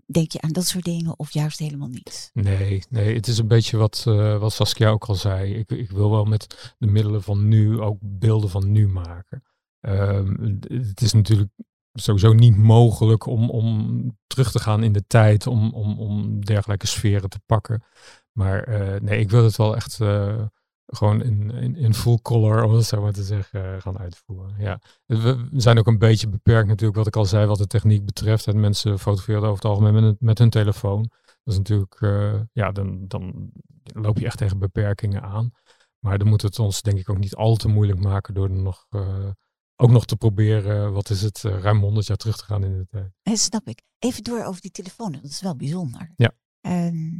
denk 0.05 0.31
je 0.31 0.41
aan 0.41 0.51
dat 0.51 0.65
soort 0.65 0.83
dingen 0.83 1.19
of 1.19 1.31
juist 1.31 1.59
helemaal 1.59 1.87
niet? 1.87 2.29
Nee, 2.33 2.83
nee 2.89 3.15
het 3.15 3.27
is 3.27 3.37
een 3.37 3.47
beetje 3.47 3.77
wat, 3.77 4.05
uh, 4.07 4.37
wat 4.37 4.53
Saskia 4.53 4.89
ook 4.89 5.05
al 5.05 5.15
zei. 5.15 5.53
Ik, 5.53 5.71
ik 5.71 5.91
wil 5.91 6.09
wel 6.09 6.25
met 6.25 6.75
de 6.77 6.87
middelen 6.87 7.23
van 7.23 7.47
nu 7.47 7.79
ook 7.79 7.97
beelden 8.01 8.49
van 8.49 8.71
nu 8.71 8.87
maken. 8.87 9.43
Uh, 9.81 10.29
het 10.67 11.01
is 11.01 11.13
natuurlijk 11.13 11.51
sowieso 11.93 12.33
niet 12.33 12.57
mogelijk 12.57 13.25
om, 13.25 13.49
om 13.49 14.17
terug 14.27 14.51
te 14.51 14.59
gaan 14.59 14.83
in 14.83 14.91
de 14.91 15.07
tijd 15.07 15.47
om, 15.47 15.73
om, 15.73 15.99
om 15.99 16.45
dergelijke 16.45 16.87
sferen 16.87 17.29
te 17.29 17.39
pakken. 17.45 17.83
Maar 18.31 18.69
uh, 18.69 18.99
nee, 19.01 19.19
ik 19.19 19.29
wil 19.29 19.43
het 19.43 19.55
wel 19.55 19.75
echt 19.75 19.99
gewoon 20.95 21.23
in, 21.23 21.51
in, 21.51 21.75
in 21.75 21.93
full 21.93 22.19
color, 22.21 22.63
om 22.63 22.73
het 22.73 22.85
zo 22.85 23.01
maar 23.01 23.13
te 23.13 23.23
zeggen, 23.23 23.81
gaan 23.81 23.99
uitvoeren. 23.99 24.55
Ja. 24.57 24.81
We 25.05 25.47
zijn 25.51 25.79
ook 25.79 25.87
een 25.87 25.97
beetje 25.97 26.29
beperkt 26.29 26.67
natuurlijk, 26.67 26.97
wat 26.97 27.07
ik 27.07 27.15
al 27.15 27.25
zei, 27.25 27.45
wat 27.45 27.57
de 27.57 27.67
techniek 27.67 28.05
betreft. 28.05 28.47
En 28.47 28.59
mensen 28.59 28.99
fotograferen 28.99 29.41
over 29.41 29.55
het 29.55 29.65
algemeen 29.65 30.03
met, 30.03 30.15
met 30.19 30.37
hun 30.37 30.49
telefoon. 30.49 31.01
Dat 31.43 31.53
is 31.53 31.57
natuurlijk, 31.57 31.99
ja, 32.51 32.71
dan, 32.71 33.07
dan 33.07 33.51
loop 33.83 34.17
je 34.19 34.25
echt 34.25 34.37
tegen 34.37 34.59
beperkingen 34.59 35.21
aan. 35.21 35.51
Maar 35.99 36.17
dan 36.17 36.27
moet 36.27 36.41
het 36.41 36.59
ons 36.59 36.81
denk 36.81 36.99
ik 36.99 37.09
ook 37.09 37.17
niet 37.17 37.35
al 37.35 37.55
te 37.55 37.67
moeilijk 37.67 37.99
maken 37.99 38.33
door 38.33 38.49
er 38.49 38.61
nog 38.61 38.87
ook 39.75 39.91
nog 39.91 40.05
te 40.05 40.15
proberen, 40.15 40.93
wat 40.93 41.09
is 41.09 41.21
het, 41.21 41.43
uh, 41.43 41.59
ruim 41.59 41.79
100 41.79 42.07
jaar 42.07 42.17
terug 42.17 42.37
te 42.37 42.43
gaan 42.43 42.63
in 42.63 42.77
de 42.77 42.87
tijd. 42.89 43.11
Dat 43.21 43.37
snap 43.37 43.67
ik. 43.67 43.81
Even 43.99 44.23
door 44.23 44.43
over 44.43 44.61
die 44.61 44.71
telefoon, 44.71 45.11
dat 45.11 45.23
is 45.23 45.41
wel 45.41 45.55
bijzonder. 45.55 46.11
Ja. 46.15 46.31
Ehm, 46.61 47.19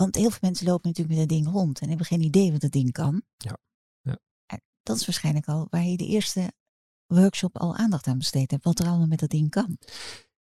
want 0.00 0.14
heel 0.14 0.30
veel 0.30 0.38
mensen 0.40 0.66
lopen 0.66 0.88
natuurlijk 0.88 1.18
met 1.18 1.28
dat 1.28 1.38
ding 1.38 1.52
rond 1.54 1.80
en 1.80 1.88
hebben 1.88 2.06
geen 2.06 2.22
idee 2.22 2.52
wat 2.52 2.62
het 2.62 2.72
ding 2.72 2.92
kan. 2.92 3.22
Ja. 3.36 3.56
ja. 4.00 4.18
Dat 4.82 4.96
is 4.96 5.06
waarschijnlijk 5.06 5.46
al 5.46 5.66
waar 5.70 5.84
je 5.84 5.96
de 5.96 6.06
eerste 6.06 6.52
workshop 7.06 7.58
al 7.58 7.76
aandacht 7.76 8.06
aan 8.06 8.18
besteed 8.18 8.50
hebt, 8.50 8.64
wat 8.64 8.78
er 8.78 8.86
allemaal 8.86 9.06
met 9.06 9.18
dat 9.18 9.30
ding 9.30 9.50
kan. 9.50 9.78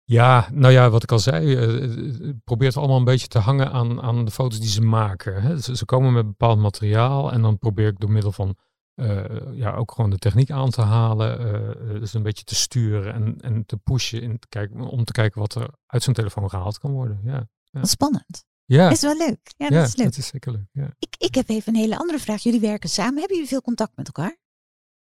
Ja, 0.03 0.49
nou 0.51 0.73
ja, 0.73 0.89
wat 0.89 1.03
ik 1.03 1.11
al 1.11 1.19
zei, 1.19 1.55
uh, 1.55 2.33
probeert 2.43 2.77
allemaal 2.77 2.97
een 2.97 3.03
beetje 3.03 3.27
te 3.27 3.39
hangen 3.39 3.71
aan, 3.71 4.01
aan 4.01 4.25
de 4.25 4.31
foto's 4.31 4.59
die 4.59 4.69
ze 4.69 4.81
maken. 4.81 5.41
Hè. 5.41 5.61
Ze, 5.61 5.75
ze, 5.75 5.85
komen 5.85 6.13
met 6.13 6.25
bepaald 6.25 6.59
materiaal 6.59 7.31
en 7.31 7.41
dan 7.41 7.57
probeer 7.57 7.87
ik 7.87 7.99
door 7.99 8.11
middel 8.11 8.31
van 8.31 8.55
uh, 8.95 9.25
ja, 9.53 9.73
ook 9.73 9.91
gewoon 9.91 10.09
de 10.09 10.17
techniek 10.17 10.51
aan 10.51 10.69
te 10.69 10.81
halen. 10.81 11.41
Uh, 11.41 11.99
dus 11.99 12.13
een 12.13 12.23
beetje 12.23 12.43
te 12.43 12.55
sturen 12.55 13.13
en, 13.13 13.41
en 13.41 13.65
te 13.65 13.77
pushen 13.77 14.21
in 14.21 14.39
te 14.39 14.47
kijken, 14.47 14.79
om 14.79 15.03
te 15.03 15.11
kijken 15.11 15.39
wat 15.39 15.55
er 15.55 15.69
uit 15.85 16.03
zo'n 16.03 16.13
telefoon 16.13 16.49
gehaald 16.49 16.77
kan 16.77 16.91
worden. 16.91 17.19
Ja, 17.23 17.49
ja. 17.63 17.79
Wat 17.79 17.89
spannend. 17.89 18.46
Ja. 18.67 18.89
Is 18.89 19.01
wel 19.01 19.17
leuk. 19.17 19.53
Ja, 19.57 19.69
dat 19.69 19.87
is 19.87 19.95
leuk. 19.95 20.05
Dat 20.05 20.17
is 20.17 20.27
zeker 20.27 20.51
leuk. 20.51 20.67
Ja. 20.71 20.93
Ik, 20.99 21.15
ik 21.17 21.35
heb 21.35 21.49
even 21.49 21.73
een 21.73 21.79
hele 21.79 21.97
andere 21.97 22.19
vraag. 22.19 22.43
Jullie 22.43 22.59
werken 22.59 22.89
samen. 22.89 23.17
Hebben 23.17 23.35
jullie 23.35 23.49
veel 23.49 23.61
contact 23.61 23.95
met 23.95 24.07
elkaar? 24.07 24.37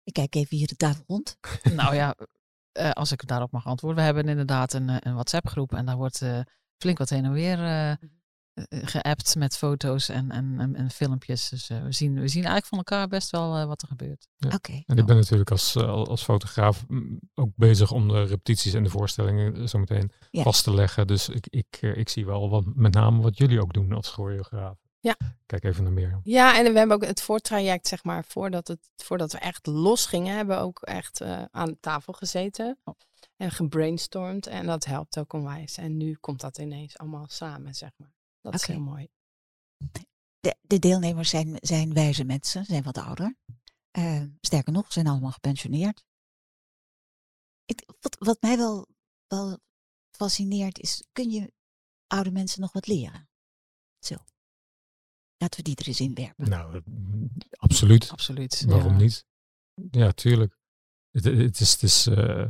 Ik 0.03 0.13
kijk 0.13 0.35
even 0.35 0.57
hier 0.57 0.67
de 0.67 0.75
tafel 0.75 1.03
rond. 1.07 1.37
nou 1.73 1.95
ja, 1.95 2.15
uh, 2.79 2.91
als 2.91 3.11
ik 3.11 3.27
daarop 3.27 3.51
mag 3.51 3.65
antwoorden. 3.65 3.99
We 3.99 4.05
hebben 4.05 4.27
inderdaad 4.27 4.73
een, 4.73 5.07
een 5.07 5.13
WhatsApp 5.13 5.47
groep 5.47 5.73
en 5.73 5.85
daar 5.85 5.97
wordt 5.97 6.21
flink 6.77 6.97
wat 6.97 7.09
heen 7.09 7.25
en 7.25 7.31
weer 7.31 7.63
eh, 7.63 7.93
geappt 8.69 9.35
met 9.35 9.57
foto's 9.57 10.09
en, 10.09 10.31
en, 10.31 10.75
en, 10.75 10.89
filmpjes. 10.89 11.49
Dus 11.49 11.69
uh, 11.69 11.83
we, 11.83 11.91
zien, 11.91 12.13
we 12.13 12.27
zien 12.27 12.43
eigenlijk 12.43 12.65
van 12.65 12.77
elkaar 12.77 13.07
best 13.07 13.29
wel 13.29 13.59
uh, 13.59 13.65
wat 13.65 13.81
er 13.81 13.87
gebeurt. 13.87 14.27
Ja. 14.37 14.49
Oké. 14.53 14.83
En 14.85 14.97
ik 14.97 15.05
ben 15.05 15.15
natuurlijk 15.15 15.51
als, 15.51 15.75
als 15.85 16.23
fotograaf 16.23 16.85
mm, 16.87 17.19
ook 17.33 17.51
bezig 17.55 17.91
om 17.91 18.07
de 18.07 18.23
repetities 18.23 18.73
en 18.73 18.83
de 18.83 18.89
voorstellingen 18.89 19.69
zo 19.69 19.77
meteen 19.77 20.11
ja. 20.29 20.43
vast 20.43 20.63
te 20.63 20.73
leggen. 20.73 21.07
Dus 21.07 21.29
ik, 21.29 21.47
ik, 21.49 21.77
ik 21.81 22.09
zie 22.09 22.25
wel 22.25 22.49
wat, 22.49 22.63
met 22.75 22.93
name 22.93 23.21
wat 23.21 23.37
jullie 23.37 23.61
ook 23.61 23.73
doen 23.73 23.93
als 23.93 24.09
choreograaf. 24.09 24.77
Ja. 24.99 25.17
Kijk 25.45 25.63
even 25.63 25.83
naar 25.83 25.93
meer. 25.93 26.19
Ja, 26.23 26.57
en 26.57 26.71
we 26.71 26.77
hebben 26.77 26.95
ook 26.95 27.05
het 27.05 27.21
voortraject, 27.21 27.87
zeg 27.87 28.03
maar, 28.03 28.23
voordat, 28.25 28.67
het, 28.67 28.79
voordat 28.95 29.31
we 29.31 29.37
echt 29.37 29.67
los 29.67 30.05
gingen, 30.05 30.35
hebben 30.35 30.57
we 30.57 30.63
ook 30.63 30.81
echt 30.81 31.21
aan 31.51 31.77
tafel 31.79 32.13
gezeten. 32.13 32.77
Oh. 32.83 32.95
En 33.39 33.51
gebrainstormd. 33.51 34.47
En 34.47 34.65
dat 34.65 34.85
helpt 34.85 35.19
ook 35.19 35.33
onwijs. 35.33 35.77
En 35.77 35.97
nu 35.97 36.15
komt 36.15 36.41
dat 36.41 36.57
ineens 36.57 36.97
allemaal 36.97 37.27
samen, 37.27 37.75
zeg 37.75 37.91
maar. 37.97 38.13
Dat 38.41 38.53
is 38.53 38.65
heel 38.65 38.79
mooi. 38.79 39.07
De, 40.39 40.57
de, 40.61 40.79
deelnemers 40.79 41.29
zijn, 41.29 41.57
zijn 41.61 41.93
wijze 41.93 42.23
mensen, 42.23 42.65
zijn 42.65 42.83
wat 42.83 42.97
ouder. 42.97 43.37
Uh, 43.97 44.23
sterker 44.41 44.73
nog, 44.73 44.93
zijn 44.93 45.07
allemaal 45.07 45.31
gepensioneerd. 45.31 46.05
Ik, 47.65 47.83
wat, 47.99 48.15
wat 48.19 48.41
mij 48.41 48.57
wel, 48.57 48.87
wel 49.27 49.59
fascineert 50.11 50.79
is, 50.79 51.03
kun 51.11 51.29
je 51.29 51.53
oude 52.07 52.31
mensen 52.31 52.61
nog 52.61 52.71
wat 52.71 52.87
leren? 52.87 53.29
Zo. 53.99 54.15
Laten 55.37 55.57
we 55.57 55.63
die 55.63 55.75
er 55.75 55.87
eens 55.87 55.99
in 55.99 56.13
werpen. 56.13 56.49
Nou, 56.49 56.81
absoluut. 57.49 58.09
Absoluut. 58.09 58.63
Waarom 58.65 58.97
niet? 58.97 59.25
Ja, 59.91 60.11
tuurlijk. 60.11 60.57
Het, 61.11 61.23
het 61.23 61.59
is, 61.59 61.71
het 61.71 61.83
is 61.83 62.07
uh, 62.07 62.47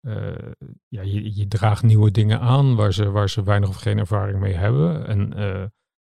uh, 0.00 0.52
ja, 0.88 1.02
je, 1.02 1.36
je, 1.36 1.48
draagt 1.48 1.82
nieuwe 1.82 2.10
dingen 2.10 2.40
aan 2.40 2.76
waar 2.76 2.92
ze, 2.92 3.10
waar 3.10 3.30
ze 3.30 3.42
weinig 3.42 3.68
of 3.68 3.76
geen 3.76 3.98
ervaring 3.98 4.38
mee 4.38 4.54
hebben. 4.54 5.06
En 5.06 5.38
uh, 5.38 5.64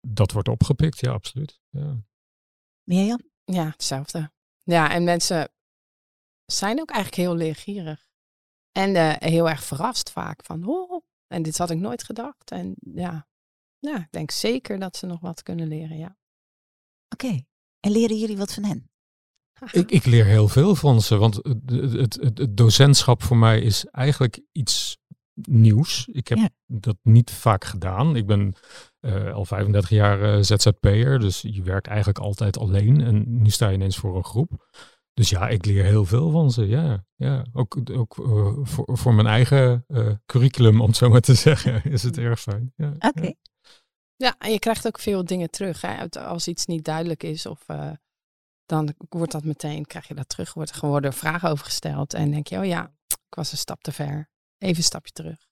dat 0.00 0.32
wordt 0.32 0.48
opgepikt, 0.48 0.98
ja, 0.98 1.12
absoluut. 1.12 1.60
Ja. 1.68 2.02
Mirjam? 2.82 3.20
Ja, 3.44 3.64
hetzelfde. 3.64 4.32
Ja, 4.62 4.90
en 4.90 5.04
mensen 5.04 5.48
zijn 6.46 6.80
ook 6.80 6.90
eigenlijk 6.90 7.22
heel 7.22 7.36
leergierig. 7.36 8.10
En 8.72 8.94
uh, 8.94 9.12
heel 9.18 9.48
erg 9.48 9.64
verrast 9.64 10.10
vaak 10.10 10.44
van, 10.44 10.64
oh, 10.66 11.04
en 11.26 11.42
dit 11.42 11.58
had 11.58 11.70
ik 11.70 11.78
nooit 11.78 12.02
gedacht. 12.02 12.50
En 12.50 12.74
ja, 12.94 13.28
ja 13.78 13.98
ik 13.98 14.10
denk 14.12 14.30
zeker 14.30 14.78
dat 14.78 14.96
ze 14.96 15.06
nog 15.06 15.20
wat 15.20 15.42
kunnen 15.42 15.68
leren, 15.68 15.96
ja. 15.96 16.16
Oké, 17.08 17.26
okay. 17.26 17.46
en 17.80 17.90
leren 17.90 18.18
jullie 18.18 18.36
wat 18.36 18.54
van 18.54 18.64
hen? 18.64 18.91
Ik, 19.70 19.90
ik, 19.90 20.04
leer 20.04 20.24
heel 20.24 20.48
veel 20.48 20.74
van 20.74 21.00
ze, 21.00 21.16
want 21.16 21.34
het, 21.34 21.70
het, 21.70 22.18
het, 22.20 22.38
het, 22.38 22.56
docentschap 22.56 23.22
voor 23.22 23.36
mij 23.36 23.60
is 23.60 23.84
eigenlijk 23.84 24.40
iets 24.52 24.98
nieuws. 25.34 26.08
Ik 26.12 26.28
heb 26.28 26.48
dat 26.66 26.96
niet 27.02 27.30
vaak 27.30 27.64
gedaan. 27.64 28.16
Ik 28.16 28.26
ben 28.26 28.54
uh, 29.00 29.32
al 29.32 29.44
35 29.44 29.90
jaar 29.90 30.36
uh, 30.36 30.42
ZZP'er, 30.42 31.18
dus 31.18 31.40
je 31.40 31.62
werkt 31.62 31.86
eigenlijk 31.86 32.18
altijd 32.18 32.58
alleen 32.58 33.00
en 33.00 33.42
nu 33.42 33.50
sta 33.50 33.68
je 33.68 33.74
ineens 33.74 33.96
voor 33.96 34.16
een 34.16 34.24
groep. 34.24 34.70
Dus 35.14 35.30
ja, 35.30 35.48
ik 35.48 35.64
leer 35.64 35.84
heel 35.84 36.04
veel 36.04 36.30
van 36.30 36.50
ze. 36.50 36.66
Ja, 36.66 37.04
ja. 37.14 37.44
ook, 37.52 37.78
ook 37.92 38.18
uh, 38.18 38.56
voor, 38.62 38.98
voor 38.98 39.14
mijn 39.14 39.26
eigen 39.26 39.86
curriculum, 40.26 40.80
om 40.80 40.86
het 40.86 40.96
zo 40.96 41.08
maar 41.08 41.20
te 41.20 41.34
zeggen, 41.48 41.84
is 41.84 42.02
het 42.02 42.18
erg 42.18 42.40
fijn. 42.40 42.72
Ja, 42.76 42.88
Oké. 42.88 43.06
Okay. 43.06 43.24
Ja. 43.24 43.34
ja. 44.16 44.34
en 44.38 44.52
je 44.52 44.58
krijgt 44.58 44.86
ook 44.86 44.98
veel 44.98 45.24
dingen 45.24 45.50
terug. 45.50 45.80
Hè? 45.80 46.10
Als 46.10 46.48
iets 46.48 46.66
niet 46.66 46.84
duidelijk 46.84 47.22
is 47.22 47.46
of 47.46 47.66
dan 48.72 48.94
wordt 49.08 49.32
dat 49.32 49.44
meteen, 49.44 49.86
krijg 49.86 50.08
je 50.08 50.14
dat 50.14 50.28
terug, 50.28 50.54
wordt 50.54 50.70
er 50.70 50.76
gewoon 50.76 51.12
vragen 51.12 51.50
over 51.50 51.64
gesteld. 51.64 52.14
En 52.14 52.30
denk 52.30 52.46
je, 52.46 52.58
oh 52.58 52.64
ja, 52.64 52.92
ik 53.06 53.34
was 53.34 53.52
een 53.52 53.58
stap 53.58 53.82
te 53.82 53.92
ver. 53.92 54.28
Even 54.58 54.76
een 54.76 54.82
stapje 54.82 55.12
terug. 55.12 55.46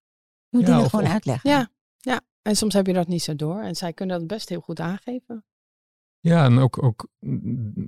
Moet 0.48 0.66
je 0.66 0.72
ja, 0.72 0.88
gewoon 0.88 1.06
uitleggen. 1.06 1.50
Ja, 1.50 1.70
ja, 1.98 2.20
en 2.42 2.56
soms 2.56 2.74
heb 2.74 2.86
je 2.86 2.92
dat 2.92 3.08
niet 3.08 3.22
zo 3.22 3.36
door. 3.36 3.60
En 3.60 3.76
zij 3.76 3.92
kunnen 3.92 4.18
dat 4.18 4.26
best 4.26 4.48
heel 4.48 4.60
goed 4.60 4.80
aangeven. 4.80 5.44
Ja, 6.20 6.44
en 6.44 6.58
ook, 6.58 6.82
ook 6.82 7.08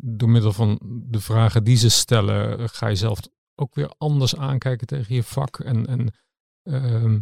door 0.03 0.29
middel 0.29 0.53
van 0.53 0.79
de 0.85 1.21
vragen 1.21 1.65
die 1.65 1.77
ze 1.77 1.89
stellen, 1.89 2.69
ga 2.69 2.87
je 2.87 2.97
zelf 2.97 3.21
ook 3.55 3.75
weer 3.75 3.93
anders 3.99 4.37
aankijken 4.37 4.87
tegen 4.87 5.15
je 5.15 5.23
vak. 5.23 5.59
En, 5.59 5.87
en 5.87 6.15
uh, 6.63 7.21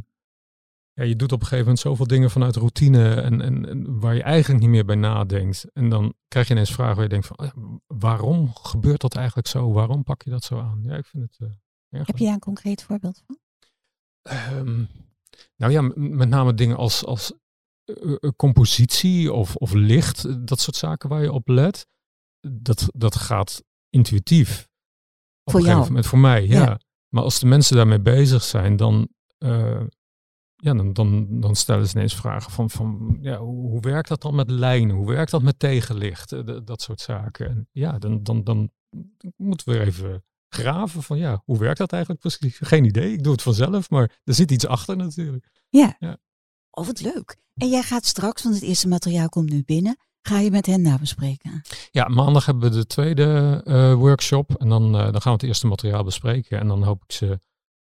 ja, 1.01 1.07
je 1.07 1.17
doet 1.17 1.33
op 1.33 1.41
een 1.41 1.47
gegeven 1.47 1.65
moment 1.65 1.79
zoveel 1.79 2.07
dingen 2.07 2.31
vanuit 2.31 2.57
routine 2.57 3.15
en, 3.15 3.41
en, 3.41 3.69
en, 3.69 4.01
waar 4.01 4.15
je 4.15 4.23
eigenlijk 4.23 4.61
niet 4.61 4.71
meer 4.71 4.85
bij 4.85 4.97
nadenkt. 4.97 5.65
En 5.73 5.89
dan 5.89 6.15
krijg 6.29 6.47
je 6.47 6.53
ineens 6.53 6.73
vragen 6.73 6.95
waar 6.95 7.05
je 7.05 7.11
denkt 7.11 7.27
van, 7.27 7.39
oh 7.39 7.77
waarom 7.87 8.55
gebeurt 8.55 9.01
dat 9.01 9.17
eigenlijk 9.17 9.49
zo? 9.49 9.73
Waarom 9.73 10.03
pak 10.03 10.23
je 10.23 10.31
dat 10.31 10.45
zo 10.45 10.59
aan? 10.59 10.81
Ja, 10.83 10.97
ik 10.97 11.07
vind 11.07 11.23
het 11.23 11.39
uh, 11.41 11.49
erg 11.89 12.07
Heb 12.07 12.19
je 12.19 12.25
daar 12.25 12.33
een 12.33 12.41
concreet 12.41 12.83
voorbeeld 12.83 13.23
van? 13.27 13.39
Um, 14.57 14.89
nou 15.57 15.73
ja, 15.73 15.83
met 15.95 16.29
name 16.29 16.55
dingen 16.55 16.77
als, 16.77 17.05
als 17.05 17.33
uh, 17.85 18.17
compositie 18.37 19.33
of, 19.33 19.57
of 19.57 19.73
licht, 19.73 20.47
dat 20.47 20.61
soort 20.61 20.77
zaken 20.77 21.09
waar 21.09 21.23
je 21.23 21.33
op 21.33 21.49
let. 21.49 21.87
Dat, 22.41 22.89
dat 22.95 23.17
gaat 23.17 23.63
intuïtief. 23.91 24.69
Op 25.43 25.53
voor 25.53 25.61
een 25.61 25.67
gegeven 25.67 25.87
moment 25.87 26.07
voor 26.07 26.19
mij, 26.19 26.47
ja. 26.47 26.63
ja. 26.63 26.81
Maar 27.09 27.23
als 27.23 27.39
de 27.39 27.47
mensen 27.47 27.77
daarmee 27.77 28.01
bezig 28.01 28.43
zijn, 28.43 28.77
dan 28.77 29.09
uh, 29.39 29.83
ja, 30.61 30.75
dan, 30.75 30.92
dan, 30.92 31.40
dan 31.40 31.57
stellen 31.57 31.88
ze 31.88 31.96
ineens 31.96 32.14
vragen 32.14 32.53
van, 32.53 32.70
van 32.70 33.18
ja, 33.20 33.38
hoe, 33.38 33.70
hoe 33.70 33.81
werkt 33.81 34.09
dat 34.09 34.23
dan 34.23 34.35
met 34.35 34.51
lijnen? 34.51 34.96
Hoe 34.96 35.07
werkt 35.07 35.31
dat 35.31 35.42
met 35.42 35.59
tegenlicht? 35.59 36.33
Eh, 36.33 36.59
dat 36.64 36.83
soort 36.83 37.01
zaken. 37.01 37.49
En 37.49 37.68
ja, 37.73 37.99
dan, 37.99 38.23
dan, 38.23 38.44
dan 38.44 38.70
moeten 39.37 39.73
we 39.73 39.81
even 39.81 40.25
graven 40.49 41.03
van 41.03 41.18
ja, 41.18 41.42
hoe 41.44 41.59
werkt 41.59 41.79
dat 41.79 41.92
eigenlijk 41.92 42.23
precies? 42.23 42.59
Geen 42.62 42.85
idee, 42.85 43.12
ik 43.12 43.23
doe 43.23 43.33
het 43.33 43.42
vanzelf, 43.42 43.90
maar 43.90 44.20
er 44.25 44.35
zit 44.35 44.51
iets 44.51 44.66
achter 44.66 44.96
natuurlijk. 44.96 45.51
Ja, 45.68 45.96
ja. 45.99 46.18
oh 46.70 46.87
wat 46.87 47.01
leuk. 47.01 47.37
En 47.55 47.68
jij 47.68 47.83
gaat 47.83 48.05
straks, 48.05 48.42
want 48.42 48.55
het 48.55 48.64
eerste 48.64 48.88
materiaal 48.88 49.29
komt 49.29 49.51
nu 49.51 49.62
binnen, 49.64 49.96
ga 50.23 50.38
je 50.38 50.51
met 50.51 50.66
hen 50.66 50.83
nabespreken? 50.83 51.62
Ja, 51.90 52.09
maandag 52.09 52.46
hebben 52.46 52.70
we 52.70 52.77
de 52.77 52.87
tweede 52.87 53.61
uh, 53.64 53.94
workshop 53.94 54.55
en 54.55 54.68
dan, 54.68 54.85
uh, 54.96 55.03
dan 55.03 55.20
gaan 55.20 55.33
we 55.33 55.38
het 55.38 55.42
eerste 55.42 55.66
materiaal 55.66 56.05
bespreken 56.05 56.61
en 56.61 56.68
dan 56.68 56.83
hoop 56.83 57.03
ik 57.03 57.12
ze 57.12 57.40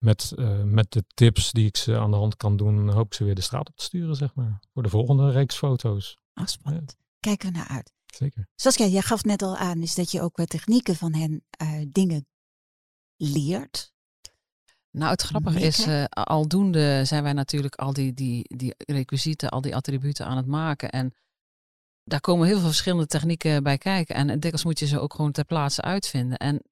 met, 0.03 0.33
uh, 0.37 0.63
met 0.63 0.93
de 0.93 1.05
tips 1.15 1.53
die 1.53 1.67
ik 1.67 1.77
ze 1.77 1.99
aan 1.99 2.11
de 2.11 2.17
hand 2.17 2.37
kan 2.37 2.57
doen, 2.57 2.89
hoop 2.89 3.07
ik 3.07 3.15
ze 3.15 3.25
weer 3.25 3.35
de 3.35 3.41
straat 3.41 3.69
op 3.69 3.77
te 3.77 3.85
sturen, 3.85 4.17
zeg 4.17 4.35
maar. 4.35 4.61
Voor 4.73 4.83
de 4.83 4.89
volgende 4.89 5.31
reeks 5.31 5.57
foto's. 5.57 6.19
Ah, 6.33 6.47
spannend. 6.47 6.95
Ja. 6.99 7.05
Kijken 7.21 7.53
we 7.53 7.59
naar 7.59 7.69
uit. 7.69 7.93
Zeker. 8.07 8.49
Saskia, 8.55 8.87
jij 8.87 9.03
gaf 9.03 9.25
net 9.25 9.43
al 9.43 9.57
aan, 9.57 9.83
is 9.83 9.95
dat 9.95 10.11
je 10.11 10.21
ook 10.21 10.37
wat 10.37 10.49
technieken 10.49 10.97
van 10.97 11.15
hen 11.15 11.45
uh, 11.63 11.87
dingen 11.89 12.27
leert. 13.17 13.93
Nou, 14.91 15.11
het 15.11 15.23
grappige 15.23 15.61
is, 15.61 15.87
uh, 15.87 16.05
aldoende 16.05 17.05
zijn 17.05 17.23
wij 17.23 17.33
natuurlijk 17.33 17.75
al 17.75 17.93
die, 17.93 18.13
die, 18.13 18.57
die 18.57 18.75
requisieten, 18.77 19.49
al 19.49 19.61
die 19.61 19.77
attributen 19.77 20.27
aan 20.27 20.37
het 20.37 20.47
maken. 20.47 20.91
En 20.91 21.15
daar 22.05 22.21
komen 22.21 22.47
heel 22.47 22.59
veel 22.59 22.67
verschillende 22.67 23.07
technieken 23.07 23.63
bij 23.63 23.79
kijken. 23.79 24.15
En 24.15 24.27
dikwijls 24.27 24.65
moet 24.65 24.79
je 24.79 24.87
ze 24.87 25.01
ook 25.01 25.15
gewoon 25.15 25.33
ter 25.33 25.45
plaatse 25.45 25.83
uitvinden. 25.83 26.39
En 26.39 26.63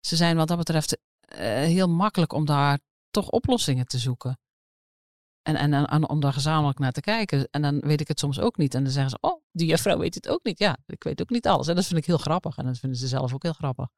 ze 0.00 0.16
zijn 0.16 0.36
wat 0.36 0.48
dat 0.48 0.58
betreft 0.58 0.98
heel 1.38 1.88
makkelijk 1.88 2.32
om 2.32 2.44
daar 2.44 2.78
toch 3.10 3.28
oplossingen 3.28 3.86
te 3.86 3.98
zoeken. 3.98 4.38
En, 5.42 5.56
en, 5.56 6.08
om 6.08 6.20
daar 6.20 6.32
gezamenlijk 6.32 6.78
naar 6.78 6.92
te 6.92 7.00
kijken. 7.00 7.48
En 7.50 7.62
dan 7.62 7.80
weet 7.80 8.00
ik 8.00 8.08
het 8.08 8.18
soms 8.18 8.40
ook 8.40 8.56
niet. 8.56 8.74
En 8.74 8.82
dan 8.82 8.92
zeggen 8.92 9.10
ze, 9.10 9.18
oh, 9.20 9.42
die 9.50 9.66
juffrouw 9.66 9.98
weet 9.98 10.14
het 10.14 10.28
ook 10.28 10.44
niet. 10.44 10.58
Ja, 10.58 10.78
ik 10.86 11.02
weet 11.02 11.20
ook 11.20 11.30
niet 11.30 11.46
alles. 11.46 11.68
En 11.68 11.74
dat 11.74 11.86
vind 11.86 11.98
ik 11.98 12.06
heel 12.06 12.18
grappig. 12.18 12.56
En 12.56 12.64
dat 12.64 12.78
vinden 12.78 12.98
ze 12.98 13.08
zelf 13.08 13.34
ook 13.34 13.42
heel 13.42 13.52
grappig. 13.52 13.88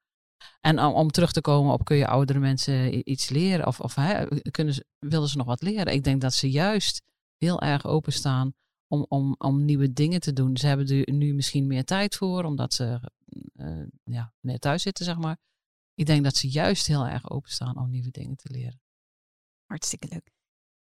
En 0.61 0.81
om, 0.81 0.95
om 0.95 1.11
terug 1.11 1.33
te 1.33 1.41
komen 1.41 1.73
op, 1.73 1.85
kun 1.85 1.97
je 1.97 2.07
oudere 2.07 2.39
mensen 2.39 3.11
iets 3.11 3.29
leren? 3.29 3.67
Of, 3.67 3.81
of 3.81 3.95
hè, 3.95 4.27
kunnen 4.51 4.75
ze, 4.75 4.87
willen 4.99 5.29
ze 5.29 5.37
nog 5.37 5.47
wat 5.47 5.63
leren? 5.63 5.93
Ik 5.93 6.05
denk 6.05 6.21
dat 6.21 6.35
ze 6.35 6.51
juist 6.51 7.03
heel 7.37 7.61
erg 7.61 7.87
openstaan 7.87 8.53
om, 8.87 9.07
om, 9.09 9.35
om 9.39 9.65
nieuwe 9.65 9.93
dingen 9.93 10.21
te 10.21 10.33
doen. 10.33 10.57
Ze 10.57 10.67
hebben 10.67 10.87
er 10.87 11.13
nu 11.13 11.35
misschien 11.35 11.67
meer 11.67 11.85
tijd 11.85 12.17
voor, 12.17 12.45
omdat 12.45 12.75
ze 12.75 13.01
uh, 13.55 13.87
ja, 14.05 14.33
meer 14.41 14.59
thuis 14.59 14.83
zitten, 14.83 15.05
zeg 15.05 15.19
maar. 15.19 15.37
Ik 15.95 16.07
denk 16.07 16.25
dat 16.25 16.37
ze 16.37 16.49
juist 16.49 16.87
heel 16.87 17.07
erg 17.07 17.31
openstaan 17.31 17.79
om 17.79 17.91
nieuwe 17.91 18.11
dingen 18.11 18.37
te 18.37 18.51
leren. 18.51 18.81
Hartstikke 19.65 20.09
leuk. 20.09 20.33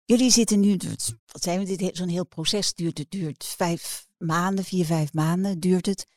Jullie 0.05 0.31
zitten 0.31 0.59
nu, 0.59 0.77
wat 1.25 1.43
zijn 1.43 1.65
we, 1.65 1.75
dit 1.75 1.97
zo'n 1.97 2.07
heel 2.07 2.25
proces 2.25 2.73
duurt, 2.73 2.97
het 2.97 3.11
duurt 3.11 3.45
vijf 3.45 4.07
maanden, 4.17 4.65
vier, 4.65 4.85
vijf 4.85 5.13
maanden 5.13 5.59
duurt 5.59 5.85
het. 5.85 6.07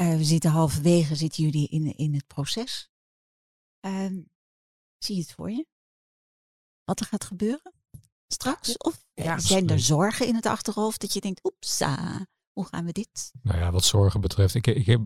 Uh, 0.00 0.16
we 0.16 0.24
zitten 0.24 0.50
halverwege, 0.50 1.14
zitten 1.14 1.44
jullie 1.44 1.68
in, 1.68 1.96
in 1.96 2.14
het 2.14 2.26
proces. 2.26 2.90
Uh, 3.86 4.06
zie 4.98 5.14
je 5.14 5.20
het 5.20 5.32
voor 5.32 5.50
je? 5.50 5.66
Wat 6.84 7.00
er 7.00 7.06
gaat 7.06 7.24
gebeuren 7.24 7.72
straks? 8.26 8.76
Of 8.76 9.04
ja, 9.14 9.38
zijn 9.38 9.68
er 9.68 9.80
zorgen 9.80 10.26
in 10.26 10.34
het 10.34 10.46
achterhoofd 10.46 11.00
dat 11.00 11.12
je 11.12 11.20
denkt, 11.20 11.44
oepsa, 11.44 12.26
hoe 12.52 12.66
gaan 12.66 12.84
we 12.84 12.92
dit? 12.92 13.32
Nou 13.42 13.58
ja, 13.58 13.72
wat 13.72 13.84
zorgen 13.84 14.20
betreft, 14.20 14.54
ik, 14.54 14.66
ik 14.66 14.86
heb, 14.86 15.00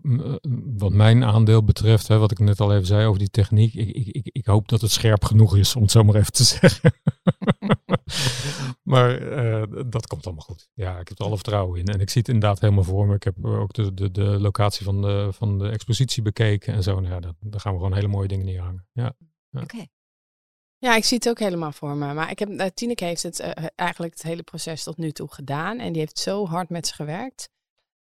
wat 0.77 0.93
mijn 0.93 1.23
aandeel 1.23 1.63
betreft, 1.63 2.07
hè, 2.07 2.17
wat 2.17 2.31
ik 2.31 2.39
net 2.39 2.59
al 2.59 2.73
even 2.73 2.85
zei 2.85 3.05
over 3.05 3.19
die 3.19 3.29
techniek, 3.29 3.73
ik, 3.73 4.07
ik, 4.07 4.29
ik, 4.31 4.45
hoop 4.45 4.67
dat 4.67 4.81
het 4.81 4.91
scherp 4.91 5.23
genoeg 5.23 5.57
is, 5.57 5.75
om 5.75 5.81
het 5.81 5.91
zo 5.91 6.03
maar 6.03 6.15
even 6.15 6.33
te 6.33 6.43
zeggen. 6.59 6.93
maar 8.83 9.21
uh, 9.21 9.63
dat 9.87 10.07
komt 10.07 10.25
allemaal 10.25 10.45
goed. 10.45 10.69
Ja, 10.73 10.99
ik 10.99 11.07
heb 11.07 11.19
er 11.19 11.25
alle 11.25 11.35
vertrouwen 11.35 11.79
in. 11.79 11.85
En 11.85 11.99
ik 11.99 12.09
zie 12.09 12.21
het 12.21 12.29
inderdaad 12.33 12.59
helemaal 12.59 12.83
voor 12.83 13.07
me. 13.07 13.15
Ik 13.15 13.23
heb 13.23 13.45
ook 13.45 13.73
de, 13.73 13.93
de, 13.93 14.11
de 14.11 14.39
locatie 14.39 14.85
van 14.85 15.01
de, 15.01 15.29
van 15.31 15.57
de 15.57 15.69
expositie 15.69 16.23
bekeken 16.23 16.73
en 16.73 16.83
zo. 16.83 16.99
Nou 16.99 17.13
ja, 17.13 17.19
daar 17.39 17.59
gaan 17.59 17.71
we 17.71 17.77
gewoon 17.77 17.93
hele 17.93 18.07
mooie 18.07 18.27
dingen 18.27 18.45
neerhangen. 18.45 18.87
Ja. 18.91 19.15
ja. 19.49 19.61
Oké. 19.61 19.85
Ja, 20.77 20.95
ik 20.95 21.03
zie 21.03 21.17
het 21.17 21.29
ook 21.29 21.39
helemaal 21.39 21.71
voor 21.71 21.95
me. 21.95 22.13
Maar 22.13 22.31
ik 22.31 22.39
heb, 22.39 22.49
uh, 22.49 22.65
Tineke 22.65 23.05
heeft 23.05 23.23
het 23.23 23.39
uh, 23.39 23.51
eigenlijk 23.75 24.13
het 24.13 24.23
hele 24.23 24.43
proces 24.43 24.83
tot 24.83 24.97
nu 24.97 25.11
toe 25.11 25.33
gedaan. 25.33 25.79
En 25.79 25.91
die 25.91 26.01
heeft 26.01 26.19
zo 26.19 26.47
hard 26.47 26.69
met 26.69 26.87
ze 26.87 26.93
gewerkt. 26.93 27.49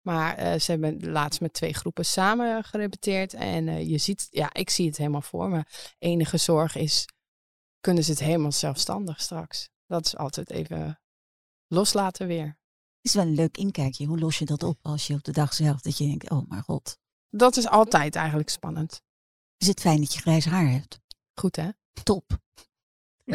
Maar 0.02 0.40
uh, 0.40 0.60
ze 0.60 0.72
hebben 0.72 1.12
laatst 1.12 1.42
met 1.42 1.54
twee 1.54 1.74
groepen 1.74 2.06
samen 2.06 2.64
gerepeteerd. 2.64 3.34
En 3.34 3.88
je 3.90 3.98
ziet, 3.98 4.28
ja, 4.30 4.54
ik 4.54 4.70
zie 4.70 4.88
het 4.88 4.98
helemaal 4.98 5.22
voor 5.22 5.50
me. 5.50 5.64
Enige 6.00 6.38
zorg 6.38 6.76
is, 6.76 7.06
kunnen 7.80 8.04
ze 8.04 8.12
het 8.12 8.20
helemaal 8.20 8.52
zelfstandig 8.52 9.22
straks? 9.22 9.70
Dat 9.86 10.06
is 10.06 10.18
altijd 10.18 10.50
even 10.50 11.00
loslaten 11.68 12.28
weer. 12.28 12.46
Het 12.46 13.12
is 13.12 13.14
wel 13.14 13.26
een 13.26 13.36
leuk 13.36 13.58
inkijkje. 13.58 14.06
Hoe 14.06 14.20
los 14.20 14.40
je 14.40 14.46
dat 14.46 14.64
op 14.64 14.80
als 14.82 15.08
je 15.08 15.14
op 15.14 15.24
de 15.24 15.32
dag 15.32 15.54
zelf 15.54 15.82
dat 15.82 15.98
je 15.98 16.06
denkt, 16.06 16.30
oh 16.30 16.48
maar 16.50 16.64
god. 16.64 16.98
Dat 17.30 17.58
is 17.58 17.68
altijd 17.68 18.16
eigenlijk 18.16 18.50
spannend. 18.50 19.02
Is 19.58 19.68
het 19.68 19.80
fijn 19.80 20.00
dat 20.00 20.14
je 20.14 20.20
grijs 20.20 20.46
haar 20.46 20.70
hebt? 20.70 21.00
Goed 21.40 21.56
hè? 21.56 21.70
Top. 22.04 22.42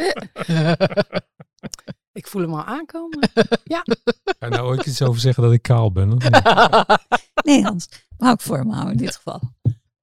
ik 2.19 2.27
voel 2.27 2.41
hem 2.41 2.53
al 2.53 2.63
aankomen. 2.63 3.19
Ja. 3.63 3.83
Ga 4.39 4.45
je 4.45 4.49
nou 4.49 4.67
ooit 4.67 4.85
iets 4.85 5.01
over 5.01 5.21
zeggen 5.21 5.43
dat 5.43 5.53
ik 5.53 5.61
kaal 5.61 5.91
ben? 5.91 6.09
nee, 7.43 7.63
Hans. 7.63 7.89
Hou 8.17 8.33
ik 8.33 8.41
voor 8.41 8.65
me 8.65 8.73
houden 8.73 8.93
in 8.97 9.05
dit 9.05 9.15
geval. 9.15 9.41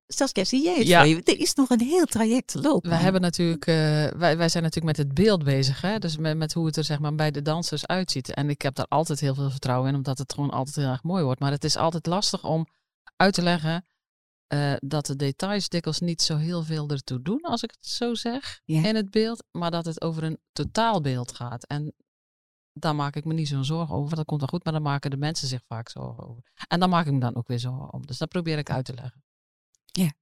Saskia, 0.06 0.44
zie 0.44 0.62
jij 0.62 0.76
het 0.76 0.86
ja. 0.86 1.06
Er 1.06 1.40
is 1.40 1.54
nog 1.54 1.70
een 1.70 1.80
heel 1.80 2.04
traject 2.04 2.48
te 2.48 2.60
lopen. 2.60 2.90
We 2.90 2.96
hebben 2.96 3.20
natuurlijk, 3.20 3.66
uh, 3.66 3.74
wij, 4.06 4.36
wij 4.36 4.48
zijn 4.48 4.62
natuurlijk 4.62 4.96
met 4.96 5.06
het 5.06 5.14
beeld 5.14 5.44
bezig. 5.44 5.80
Hè? 5.80 5.98
Dus 5.98 6.16
met, 6.16 6.36
met 6.36 6.52
hoe 6.52 6.66
het 6.66 6.76
er 6.76 6.84
zeg 6.84 6.98
maar, 6.98 7.14
bij 7.14 7.30
de 7.30 7.42
dansers 7.42 7.86
uitziet. 7.86 8.34
En 8.34 8.50
ik 8.50 8.62
heb 8.62 8.74
daar 8.74 8.86
altijd 8.88 9.20
heel 9.20 9.34
veel 9.34 9.50
vertrouwen 9.50 9.88
in, 9.88 9.94
omdat 9.94 10.18
het 10.18 10.32
gewoon 10.32 10.50
altijd 10.50 10.76
heel 10.76 10.88
erg 10.88 11.02
mooi 11.02 11.24
wordt. 11.24 11.40
Maar 11.40 11.50
het 11.50 11.64
is 11.64 11.76
altijd 11.76 12.06
lastig 12.06 12.44
om 12.44 12.66
uit 13.16 13.34
te 13.34 13.42
leggen 13.42 13.84
uh, 14.48 14.76
dat 14.78 15.06
de 15.06 15.16
details 15.16 15.68
dikwijls 15.68 16.00
niet 16.00 16.22
zo 16.22 16.36
heel 16.36 16.62
veel 16.62 16.88
ertoe 16.88 17.22
doen, 17.22 17.40
als 17.40 17.62
ik 17.62 17.70
het 17.70 17.86
zo 17.86 18.14
zeg, 18.14 18.60
in 18.64 18.94
het 18.96 19.10
beeld, 19.10 19.44
maar 19.50 19.70
dat 19.70 19.84
het 19.84 20.00
over 20.00 20.22
een 20.22 20.38
totaalbeeld 20.52 21.32
gaat. 21.32 21.64
En 21.64 21.94
daar 22.72 22.94
maak 22.94 23.16
ik 23.16 23.24
me 23.24 23.34
niet 23.34 23.48
zo'n 23.48 23.64
zorgen 23.64 23.94
over. 23.94 24.16
Dat 24.16 24.24
komt 24.24 24.40
wel 24.40 24.48
goed, 24.48 24.64
maar 24.64 24.72
dan 24.72 24.82
maken 24.82 25.10
de 25.10 25.16
mensen 25.16 25.48
zich 25.48 25.62
vaak 25.66 25.88
zorgen 25.88 26.28
over. 26.28 26.42
En 26.68 26.80
dan 26.80 26.88
maak 26.90 27.06
ik 27.06 27.12
me 27.12 27.20
dan 27.20 27.36
ook 27.36 27.48
weer 27.48 27.58
zorgen 27.58 27.92
om. 27.92 28.06
Dus 28.06 28.18
dat 28.18 28.28
probeer 28.28 28.58
ik 28.58 28.70
uit 28.70 28.84
te 28.84 28.94
leggen. 28.94 29.24
Ja, 29.84 30.12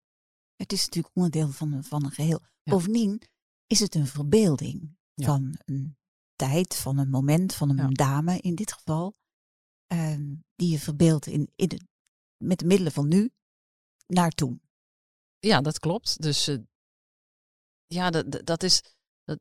het 0.57 0.73
is 0.73 0.85
natuurlijk 0.85 1.17
onderdeel 1.17 1.49
van, 1.49 1.85
van 1.85 2.05
een 2.05 2.11
geheel. 2.11 2.41
Bovendien 2.63 3.23
is 3.67 3.81
het 3.81 3.95
een 3.95 4.07
verbeelding 4.07 4.97
van 5.15 5.59
een 5.65 5.97
tijd, 6.37 6.77
van 6.77 6.99
een 6.99 7.11
moment, 7.11 7.55
van 7.55 7.79
een 7.79 7.95
dame 7.95 8.41
in 8.41 8.55
dit 8.55 8.73
geval, 8.73 9.17
uh, 9.93 10.17
die 10.55 10.71
je 10.71 10.79
verbeeldt 10.79 11.27
in, 11.27 11.53
in 11.57 11.69
de, 11.69 11.81
met 12.37 12.59
de 12.59 12.67
middelen 12.67 12.93
van 12.93 13.09
nu 13.09 13.33
naar 14.07 14.31
toen. 14.31 14.63
Ja, 15.39 15.61
dat 15.61 15.79
klopt. 15.79 16.23
Dus 16.23 16.49
uh, 16.49 16.59
ja, 17.87 18.11
dat, 18.11 18.47
dat 18.47 18.63
is. 18.63 18.83
Dat, 19.25 19.39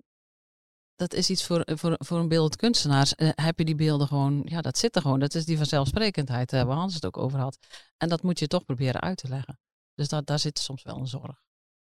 dat 0.96 1.14
is 1.14 1.30
iets 1.30 1.46
voor, 1.46 1.64
voor, 1.66 1.96
voor 1.98 2.20
een 2.20 2.28
beeldend 2.28 2.56
kunstenaar. 2.56 3.14
Uh, 3.18 3.30
heb 3.36 3.58
je 3.58 3.66
die 3.66 3.76
beelden 3.76 4.08
gewoon, 4.08 4.42
ja, 4.46 4.62
dat 4.62 4.78
zit 4.78 4.96
er 4.96 5.02
gewoon. 5.02 5.20
Dat 5.20 5.36
is 5.36 5.46
die 5.46 5.58
vanzelfsprekendheid 5.58 6.54
uh, 6.54 6.64
waar 6.64 6.76
Hans 6.76 6.94
het 6.94 7.06
ook 7.06 7.18
over 7.18 7.40
had. 7.40 7.58
En 7.98 8.10
dat 8.10 8.24
moet 8.24 8.40
je 8.40 8.48
toch 8.48 8.66
proberen 8.66 9.02
uit 9.02 9.18
te 9.18 9.28
leggen. 9.28 9.60
Dus 9.94 10.08
dat, 10.08 10.26
daar 10.26 10.40
zit 10.40 10.60
soms 10.60 10.84
wel 10.84 10.98
een 10.98 11.08
zorg. 11.08 11.44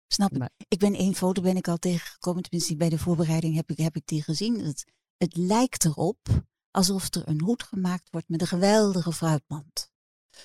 Snap 0.07 0.31
ik. 0.31 0.49
Ik 0.67 0.79
ben 0.79 0.93
één 0.93 1.15
foto 1.15 1.41
ben 1.41 1.57
ik 1.57 1.67
al 1.67 1.77
tegengekomen, 1.77 2.41
tenminste 2.43 2.75
bij 2.75 2.89
de 2.89 2.97
voorbereiding 2.97 3.55
heb 3.55 3.69
ik, 3.69 3.77
heb 3.77 3.95
ik 3.95 4.05
die 4.05 4.23
gezien. 4.23 4.59
Het, 4.59 4.91
het 5.17 5.36
lijkt 5.36 5.86
erop 5.86 6.27
alsof 6.71 7.13
er 7.13 7.27
een 7.27 7.41
hoed 7.41 7.63
gemaakt 7.63 8.09
wordt 8.09 8.29
met 8.29 8.41
een 8.41 8.47
geweldige 8.47 9.12
fruitmand 9.12 9.91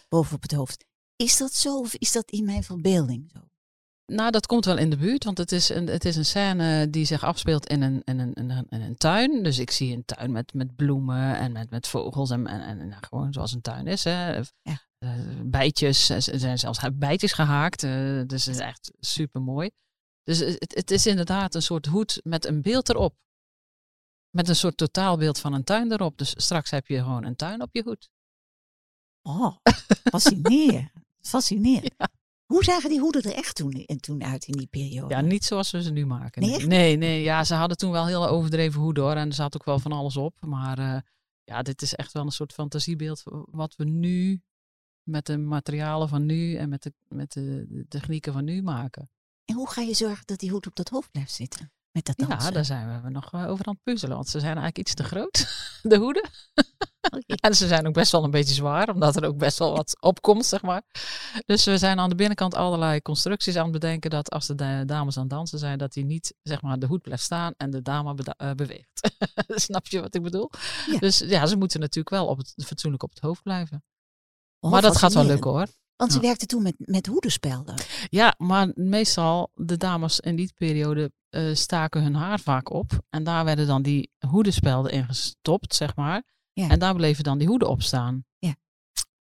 boven 0.09 0.37
op 0.37 0.43
het 0.43 0.53
hoofd. 0.53 0.85
Is 1.23 1.37
dat 1.37 1.55
zo 1.55 1.79
of 1.79 1.95
is 1.95 2.13
dat 2.13 2.31
in 2.31 2.45
mijn 2.45 2.63
verbeelding 2.63 3.31
zo? 3.33 3.41
Nou, 4.13 4.31
dat 4.31 4.47
komt 4.47 4.65
wel 4.65 4.79
in 4.79 4.91
de 4.91 4.97
buurt, 4.97 5.25
want 5.25 5.39
het 5.39 5.53
is 5.53 5.69
een, 5.69 5.87
het 5.87 6.05
is 6.05 6.17
een 6.17 6.25
scène 6.25 6.91
die 6.91 7.05
zich 7.05 7.25
afspeelt 7.25 7.67
in 7.67 7.83
een, 7.83 8.03
in 8.05 8.19
een, 8.19 8.35
in 8.35 8.51
een, 8.51 8.67
in 8.69 8.81
een 8.81 8.97
tuin. 8.97 9.43
Dus 9.43 9.59
ik 9.59 9.71
zie 9.71 9.97
een 9.97 10.05
tuin 10.05 10.33
met, 10.33 10.55
met 10.55 10.77
bloemen 10.77 11.37
en 11.37 11.53
met, 11.53 11.71
met 11.71 11.87
vogels 11.87 12.31
en, 12.31 12.47
en, 12.47 12.61
en 12.61 12.89
nou, 12.89 13.03
gewoon 13.09 13.33
zoals 13.33 13.53
een 13.53 13.61
tuin 13.61 13.87
is. 13.87 14.05
Hè. 14.05 14.37
Ja. 14.37 14.87
Uh, 14.99 15.11
bijtjes, 15.45 16.09
er 16.09 16.39
zijn 16.39 16.59
zelfs 16.59 16.81
bijtjes 16.95 17.33
gehaakt, 17.33 17.83
uh, 17.83 18.23
dus 18.27 18.45
het 18.45 18.55
is 18.55 18.61
echt 18.61 18.91
super 19.01 19.43
mooi. 19.43 19.71
Dus 20.23 20.39
het, 20.39 20.75
het 20.75 20.91
is 20.91 21.07
inderdaad 21.07 21.55
een 21.55 21.63
soort 21.63 21.87
hoed 21.87 22.21
met 22.25 22.47
een 22.47 22.63
beeld 22.63 22.89
erop. 22.89 23.17
Met 24.31 24.49
een 24.49 24.57
soort 24.57 24.77
totaalbeeld 24.77 25.39
van 25.39 25.53
een 25.53 25.65
tuin 25.65 25.93
erop. 25.93 26.19
Dus 26.19 26.35
straks 26.37 26.71
heb 26.71 26.87
je 26.87 26.99
gewoon 26.99 27.25
een 27.25 27.37
tuin 27.37 27.63
op 27.63 27.75
je 27.75 27.83
hoed. 27.83 28.11
Oh, 29.23 29.57
fascinerend. 30.11 30.98
Fascinerend. 31.21 31.95
Hoe 32.47 32.65
zagen 32.65 32.91
die 32.91 33.01
hoeden 33.01 33.23
er 33.23 33.35
echt 33.35 33.55
toen, 33.55 33.73
en 33.73 34.01
toen 34.01 34.25
uit 34.25 34.47
in 34.47 34.57
die 34.57 34.67
periode? 34.67 35.15
Ja, 35.15 35.21
niet 35.21 35.45
zoals 35.45 35.71
we 35.71 35.83
ze 35.83 35.91
nu 35.91 36.07
maken. 36.07 36.43
Nee, 36.43 36.67
nee, 36.67 36.97
nee, 36.97 37.23
ja, 37.23 37.45
ze 37.45 37.55
hadden 37.55 37.77
toen 37.77 37.91
wel 37.91 38.07
heel 38.07 38.29
overdreven 38.29 38.81
hoeden 38.81 39.03
hoor. 39.03 39.15
En 39.15 39.29
er 39.29 39.35
zat 39.35 39.55
ook 39.55 39.65
wel 39.65 39.79
van 39.79 39.93
alles 39.93 40.17
op. 40.17 40.35
Maar 40.41 40.79
uh, 40.79 41.01
ja, 41.45 41.63
dit 41.63 41.83
is 41.83 41.95
echt 41.95 42.13
wel 42.13 42.25
een 42.25 42.31
soort 42.31 42.53
fantasiebeeld 42.53 43.23
wat 43.51 43.77
we 43.77 43.85
nu 43.85 44.43
met 45.03 45.27
de 45.27 45.39
materialen 45.39 46.09
van 46.09 46.27
nu 46.27 46.55
en 46.55 46.69
met 46.69 46.83
de, 46.83 46.93
met 47.09 47.33
de, 47.33 47.67
de 47.69 47.87
technieken 47.89 48.33
van 48.33 48.45
nu 48.45 48.63
maken. 48.63 49.11
En 49.45 49.55
hoe 49.55 49.71
ga 49.71 49.81
je 49.83 49.95
zorgen 49.95 50.27
dat 50.27 50.39
die 50.39 50.51
hoed 50.51 50.67
op 50.67 50.77
dat 50.77 50.89
hoofd 50.89 51.11
blijft 51.11 51.33
zitten? 51.33 51.73
Met 52.07 52.17
dat 52.17 52.29
dansen? 52.29 52.49
Ja, 52.49 52.55
daar 52.55 52.65
zijn 52.65 53.03
we 53.03 53.11
nog 53.11 53.35
over 53.35 53.67
aan 53.67 53.75
het 53.75 53.83
puzzelen. 53.83 54.17
Want 54.17 54.29
ze 54.29 54.41
zijn 54.41 54.57
eigenlijk 54.57 54.79
iets 54.79 54.95
te 54.95 55.05
groot, 55.05 55.49
de 55.83 55.97
hoeden. 55.97 56.29
En 57.41 57.55
ze 57.55 57.67
zijn 57.67 57.87
ook 57.87 57.95
best 57.95 58.13
wel 58.13 58.25
een 58.25 58.31
beetje 58.31 58.55
zwaar, 58.55 58.89
omdat 58.89 59.17
er 59.17 59.25
ook 59.25 59.39
best 59.39 59.59
wel 59.59 59.73
wat 59.77 59.97
opkomt, 60.01 60.47
zeg 60.47 60.63
maar. 60.63 60.83
Dus 61.47 61.65
we 61.65 61.79
zijn 61.79 61.99
aan 61.99 62.09
de 62.09 62.15
binnenkant 62.15 62.55
allerlei 62.55 63.03
constructies 63.03 63.57
aan 63.57 63.63
het 63.63 63.73
bedenken 63.73 64.11
dat 64.11 64.31
als 64.31 64.47
de 64.47 64.83
dames 64.87 65.17
aan 65.17 65.23
het 65.23 65.31
dansen 65.31 65.59
zijn, 65.59 65.79
dat 65.79 65.93
die 65.93 66.05
niet, 66.05 66.35
zeg 66.43 66.63
maar, 66.63 66.79
de 66.79 66.87
hoed 66.87 67.03
blijft 67.03 67.23
staan 67.23 67.55
en 67.57 67.71
de 67.71 67.83
dame 67.83 68.15
uh, 68.43 68.51
beweegt. 68.51 69.13
Snap 69.67 69.87
je 69.87 70.01
wat 70.01 70.15
ik 70.15 70.23
bedoel? 70.23 70.51
Dus 70.99 71.19
ja, 71.19 71.47
ze 71.47 71.57
moeten 71.57 71.81
natuurlijk 71.81 72.15
wel 72.15 72.27
op 72.27 72.39
het, 72.39 72.55
fatsoenlijk 72.67 73.03
op 73.03 73.11
het 73.11 73.21
hoofd 73.21 73.43
blijven. 73.43 73.85
Oh, 74.61 74.71
maar 74.71 74.83
dat 74.83 74.97
gaat 74.97 75.15
wel 75.15 75.25
lukken 75.25 75.51
hoor. 75.51 75.67
Want 75.99 76.13
ze 76.13 76.21
werkte 76.21 76.47
toen 76.47 76.63
met, 76.63 76.75
met 76.79 77.07
hoedenspelden. 77.07 77.75
Ja, 78.09 78.35
maar 78.37 78.73
meestal 78.75 79.51
de 79.55 79.77
dames 79.77 80.21
in 80.21 80.37
die 80.37 80.53
periode 80.55 81.13
uh, 81.31 81.55
staken 81.55 82.03
hun 82.03 82.15
haar 82.15 82.41
vaak 82.41 82.71
op. 82.71 83.01
En 83.11 83.25
daar 83.25 83.45
werden 83.45 83.67
dan 83.67 83.83
die 83.83 84.11
hoedenspelden 84.27 84.93
in 84.93 85.05
gestopt, 85.05 85.75
zeg 85.75 85.97
maar. 85.97 86.23
En 86.53 86.79
daar 86.79 86.95
bleven 86.95 87.25
dan 87.25 87.39
die 87.39 87.49
hoeden 87.49 87.69
op 87.69 87.83
staan. 87.83 88.25
Ja. 88.39 88.57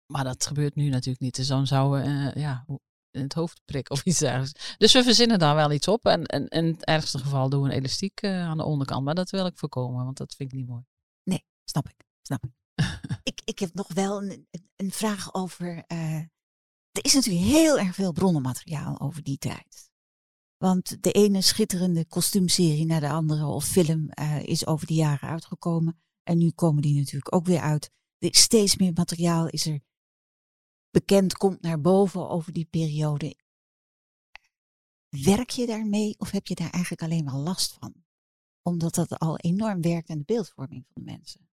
Maar 0.06 0.24
dat 0.24 0.46
gebeurt 0.46 0.74
nu 0.74 0.88
natuurlijk 0.88 1.20
niet. 1.20 1.36
Dus 1.36 1.46
dan 1.46 1.66
zouden 1.66 2.02
we 2.02 2.08
uh, 2.08 2.42
ja, 2.42 2.64
in 3.10 3.22
het 3.22 3.32
hoofd 3.32 3.60
prikken 3.64 3.94
of 3.94 4.04
iets 4.04 4.18
dergelijks. 4.18 4.76
Dus 4.76 4.92
we 4.92 5.02
verzinnen 5.02 5.38
daar 5.38 5.54
wel 5.54 5.72
iets 5.72 5.88
op. 5.88 6.04
En, 6.04 6.24
en 6.24 6.48
in 6.48 6.64
het 6.64 6.84
ergste 6.84 7.18
geval 7.18 7.48
doen 7.48 7.62
we 7.62 7.68
een 7.68 7.76
elastiek 7.76 8.22
uh, 8.22 8.48
aan 8.48 8.56
de 8.56 8.64
onderkant. 8.64 9.04
Maar 9.04 9.14
dat 9.14 9.30
wil 9.30 9.46
ik 9.46 9.58
voorkomen, 9.58 10.04
want 10.04 10.16
dat 10.16 10.34
vind 10.34 10.52
ik 10.52 10.58
niet 10.58 10.68
mooi. 10.68 10.82
Nee, 11.22 11.44
snap 11.64 11.88
ik. 11.88 12.04
Snap 12.22 12.44
ik. 12.44 12.52
ik, 13.32 13.40
ik 13.44 13.58
heb 13.58 13.74
nog 13.74 13.92
wel 13.92 14.22
een, 14.22 14.46
een 14.76 14.90
vraag 14.90 15.34
over. 15.34 15.84
Uh, 15.92 16.20
er 16.92 17.04
is 17.04 17.14
natuurlijk 17.14 17.44
heel 17.44 17.78
erg 17.78 17.94
veel 17.94 18.12
bronnenmateriaal 18.12 19.00
over 19.00 19.22
die 19.22 19.38
tijd. 19.38 19.90
Want 20.56 21.02
de 21.02 21.12
ene 21.12 21.40
schitterende 21.42 22.06
kostuumserie 22.06 22.86
naar 22.86 23.00
de 23.00 23.10
andere 23.10 23.46
of 23.46 23.64
film 23.64 24.10
uh, 24.20 24.42
is 24.42 24.66
over 24.66 24.86
de 24.86 24.94
jaren 24.94 25.28
uitgekomen. 25.28 26.00
En 26.22 26.38
nu 26.38 26.50
komen 26.50 26.82
die 26.82 26.98
natuurlijk 26.98 27.34
ook 27.34 27.46
weer 27.46 27.60
uit. 27.60 27.90
Er 28.18 28.30
is 28.30 28.40
steeds 28.40 28.76
meer 28.76 28.92
materiaal 28.92 29.48
is 29.48 29.66
er 29.66 29.80
bekend, 30.90 31.36
komt 31.36 31.60
naar 31.60 31.80
boven 31.80 32.28
over 32.28 32.52
die 32.52 32.64
periode. 32.64 33.36
Werk 35.08 35.50
je 35.50 35.66
daarmee 35.66 36.14
of 36.18 36.30
heb 36.30 36.46
je 36.46 36.54
daar 36.54 36.70
eigenlijk 36.70 37.02
alleen 37.02 37.24
maar 37.24 37.36
last 37.36 37.72
van? 37.72 37.94
Omdat 38.62 38.94
dat 38.94 39.18
al 39.18 39.36
enorm 39.36 39.80
werkt 39.80 40.10
aan 40.10 40.18
de 40.18 40.24
beeldvorming 40.24 40.84
van 40.86 41.02
de 41.04 41.10
mensen. 41.10 41.48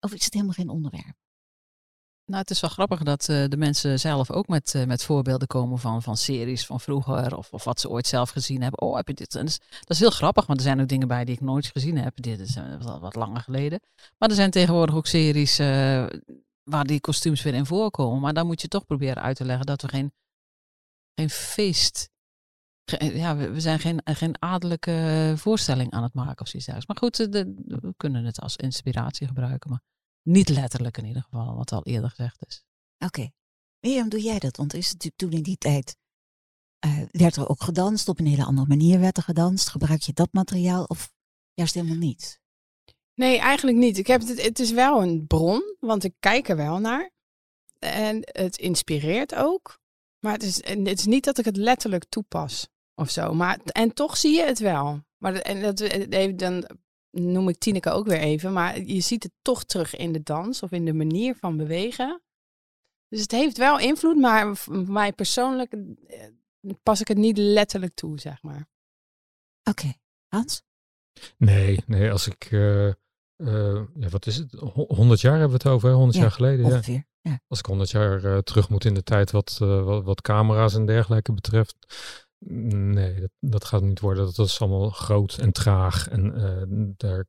Of 0.00 0.12
is 0.12 0.24
het 0.24 0.32
helemaal 0.32 0.54
geen 0.54 0.68
onderwerp? 0.68 1.16
Nou, 2.28 2.40
het 2.40 2.50
is 2.50 2.60
wel 2.60 2.70
grappig 2.70 3.02
dat 3.02 3.28
uh, 3.28 3.44
de 3.48 3.56
mensen 3.56 4.00
zelf 4.00 4.30
ook 4.30 4.48
met, 4.48 4.74
uh, 4.74 4.84
met 4.84 5.04
voorbeelden 5.04 5.48
komen 5.48 5.78
van, 5.78 6.02
van 6.02 6.16
series 6.16 6.66
van 6.66 6.80
vroeger 6.80 7.36
of, 7.36 7.52
of 7.52 7.64
wat 7.64 7.80
ze 7.80 7.88
ooit 7.88 8.06
zelf 8.06 8.30
gezien 8.30 8.62
hebben. 8.62 8.80
Oh, 8.80 8.96
heb 8.96 9.08
je 9.08 9.14
dit? 9.14 9.34
En 9.34 9.44
dat, 9.44 9.60
is, 9.88 9.98
heel 9.98 10.10
grappig, 10.10 10.46
want 10.46 10.58
er 10.58 10.64
zijn 10.64 10.80
ook 10.80 10.88
dingen 10.88 11.08
bij 11.08 11.24
die 11.24 11.34
ik 11.34 11.40
nooit 11.40 11.66
gezien 11.66 11.98
heb. 11.98 12.22
Dit 12.22 12.40
is 12.40 12.56
uh, 12.56 13.00
wat, 13.00 13.14
langer 13.14 13.40
geleden. 13.40 13.80
Maar 14.18 14.28
er 14.28 14.34
zijn 14.34 14.50
tegenwoordig 14.50 14.94
ook 14.94 15.06
series 15.06 15.56
waar 16.62 16.84
die 16.84 17.00
kostuums 17.00 17.42
weer 17.42 17.54
in 17.54 17.66
voorkomen. 17.66 18.20
Maar 18.20 18.34
dan 18.34 18.46
moet 18.46 18.60
je 18.60 18.68
toch 18.68 18.84
proberen 18.84 19.22
uit 19.22 19.36
te 19.36 19.44
leggen 19.44 19.66
dat 19.66 19.82
we 19.82 19.88
geen, 19.88 20.12
geen 21.14 21.30
feest 21.30 22.10
ja, 22.98 23.36
we 23.36 23.60
zijn 23.60 23.78
geen, 23.78 24.00
geen 24.04 24.42
adellijke 24.42 25.32
voorstelling 25.36 25.90
aan 25.90 26.02
het 26.02 26.14
maken 26.14 26.40
of 26.40 26.48
zoiets. 26.48 26.86
Maar 26.86 26.96
goed, 26.96 27.16
we 27.16 27.94
kunnen 27.96 28.24
het 28.24 28.40
als 28.40 28.56
inspiratie 28.56 29.26
gebruiken. 29.26 29.70
Maar 29.70 29.80
niet 30.22 30.48
letterlijk 30.48 30.96
in 30.96 31.04
ieder 31.04 31.22
geval, 31.22 31.56
wat 31.56 31.72
al 31.72 31.84
eerder 31.84 32.10
gezegd 32.10 32.46
is. 32.46 32.64
Oké. 32.98 33.06
Okay. 33.06 33.32
Mirjam, 33.80 34.08
doe 34.08 34.20
jij 34.20 34.38
dat? 34.38 34.56
Want 34.56 34.74
is 34.74 34.84
het 34.84 34.92
natuurlijk 34.92 35.20
toen 35.22 35.32
in 35.32 35.42
die 35.42 35.56
tijd 35.56 35.96
uh, 36.86 37.02
werd 37.10 37.36
er 37.36 37.48
ook 37.48 37.62
gedanst, 37.62 38.08
op 38.08 38.18
een 38.18 38.26
hele 38.26 38.44
andere 38.44 38.66
manier 38.66 39.00
werd 39.00 39.16
er 39.16 39.22
gedanst. 39.22 39.68
Gebruik 39.68 40.00
je 40.00 40.12
dat 40.12 40.32
materiaal 40.32 40.84
of 40.84 41.12
juist 41.54 41.74
helemaal 41.74 41.96
niet? 41.96 42.40
Nee, 43.14 43.38
eigenlijk 43.38 43.76
niet. 43.76 43.98
Ik 43.98 44.06
heb 44.06 44.20
het, 44.20 44.42
het 44.42 44.58
is 44.58 44.70
wel 44.70 45.02
een 45.02 45.26
bron, 45.26 45.76
want 45.80 46.04
ik 46.04 46.14
kijk 46.18 46.48
er 46.48 46.56
wel 46.56 46.78
naar. 46.78 47.10
En 47.78 48.18
het 48.22 48.56
inspireert 48.56 49.34
ook. 49.34 49.78
Maar 50.18 50.32
het 50.32 50.42
is, 50.42 50.56
het 50.64 50.98
is 50.98 51.06
niet 51.06 51.24
dat 51.24 51.38
ik 51.38 51.44
het 51.44 51.56
letterlijk 51.56 52.04
toepas 52.08 52.68
of 52.94 53.10
zo. 53.10 53.34
Maar, 53.34 53.58
en 53.64 53.94
toch 53.94 54.16
zie 54.16 54.34
je 54.34 54.44
het 54.44 54.58
wel. 54.58 55.02
Maar 55.16 55.34
en 55.34 55.62
dat, 55.62 55.78
dan 56.38 56.78
noem 57.10 57.48
ik 57.48 57.58
Tineke 57.58 57.90
ook 57.90 58.06
weer 58.06 58.20
even. 58.20 58.52
Maar 58.52 58.80
je 58.80 59.00
ziet 59.00 59.22
het 59.22 59.32
toch 59.42 59.64
terug 59.64 59.96
in 59.96 60.12
de 60.12 60.22
dans 60.22 60.62
of 60.62 60.70
in 60.70 60.84
de 60.84 60.92
manier 60.92 61.34
van 61.34 61.56
bewegen. 61.56 62.22
Dus 63.08 63.20
het 63.20 63.30
heeft 63.30 63.56
wel 63.56 63.78
invloed, 63.78 64.16
maar 64.16 64.56
voor 64.56 64.90
mij 64.90 65.12
persoonlijk 65.12 65.72
eh, 65.72 66.28
pas 66.82 67.00
ik 67.00 67.08
het 67.08 67.16
niet 67.16 67.38
letterlijk 67.38 67.94
toe, 67.94 68.20
zeg 68.20 68.42
maar. 68.42 68.68
Oké, 69.62 69.92
Hans? 70.28 70.62
Nee, 71.36 71.82
nee, 71.86 72.12
als 72.12 72.26
ik, 72.26 72.50
uh, 72.50 72.86
uh, 73.36 73.82
ja, 73.94 74.08
wat 74.10 74.26
is 74.26 74.36
het, 74.36 74.52
100 74.52 75.20
jaar 75.20 75.38
hebben 75.38 75.58
we 75.58 75.68
het 75.68 75.74
over, 75.74 75.92
100 75.92 76.18
jaar 76.18 76.30
geleden. 76.30 76.64
Ongeveer, 76.64 77.04
ja. 77.20 77.40
Als 77.46 77.58
ik 77.58 77.66
100 77.66 77.90
jaar 77.90 78.24
uh, 78.24 78.38
terug 78.38 78.68
moet 78.68 78.84
in 78.84 78.94
de 78.94 79.02
tijd 79.02 79.30
wat, 79.30 79.56
wat, 79.58 80.04
wat, 80.04 80.20
camera's 80.20 80.74
en 80.74 80.86
dergelijke 80.86 81.32
betreft, 81.32 81.76
Nee, 82.46 83.20
dat, 83.20 83.30
dat 83.40 83.64
gaat 83.64 83.82
niet 83.82 84.00
worden. 84.00 84.24
Dat 84.34 84.46
is 84.46 84.60
allemaal 84.60 84.90
groot 84.90 85.38
en 85.38 85.52
traag. 85.52 86.08
En 86.08 86.34
uh, 86.36 86.92
daar 86.96 87.26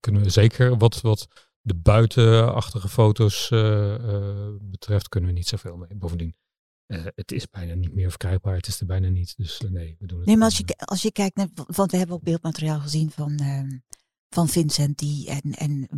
kunnen 0.00 0.22
we 0.22 0.30
zeker 0.30 0.76
wat, 0.76 1.00
wat 1.00 1.28
de 1.60 1.74
buitenachtige 1.74 2.88
foto's 2.88 3.50
uh, 3.50 3.60
uh, 3.98 4.48
betreft, 4.60 5.08
kunnen 5.08 5.30
we 5.30 5.36
niet 5.36 5.48
zoveel 5.48 5.76
mee. 5.76 5.94
Bovendien, 5.96 6.36
het 7.14 7.32
is 7.32 7.50
bijna 7.50 7.74
niet 7.74 7.94
meer 7.94 8.08
verkrijgbaar. 8.08 8.56
Het 8.56 8.66
is 8.66 8.80
er 8.80 8.86
bijna 8.86 9.08
niet. 9.08 9.36
Dus 9.36 9.60
nee, 9.68 9.96
we 9.98 10.06
doen 10.06 10.18
het. 10.18 10.26
Nee, 10.26 10.36
maar 10.36 10.44
als 10.44 10.58
je, 10.58 10.76
als 10.76 11.02
je 11.02 11.12
kijkt 11.12 11.36
naar, 11.36 11.48
want 11.54 11.90
we 11.90 11.96
hebben 11.96 12.16
ook 12.16 12.22
beeldmateriaal 12.22 12.80
gezien 12.80 13.10
van, 13.10 13.36
ehm, 13.36 13.78
van 14.28 14.48
Vincent 14.48 14.98
die 14.98 15.28
en, 15.28 15.52
en 15.52 15.88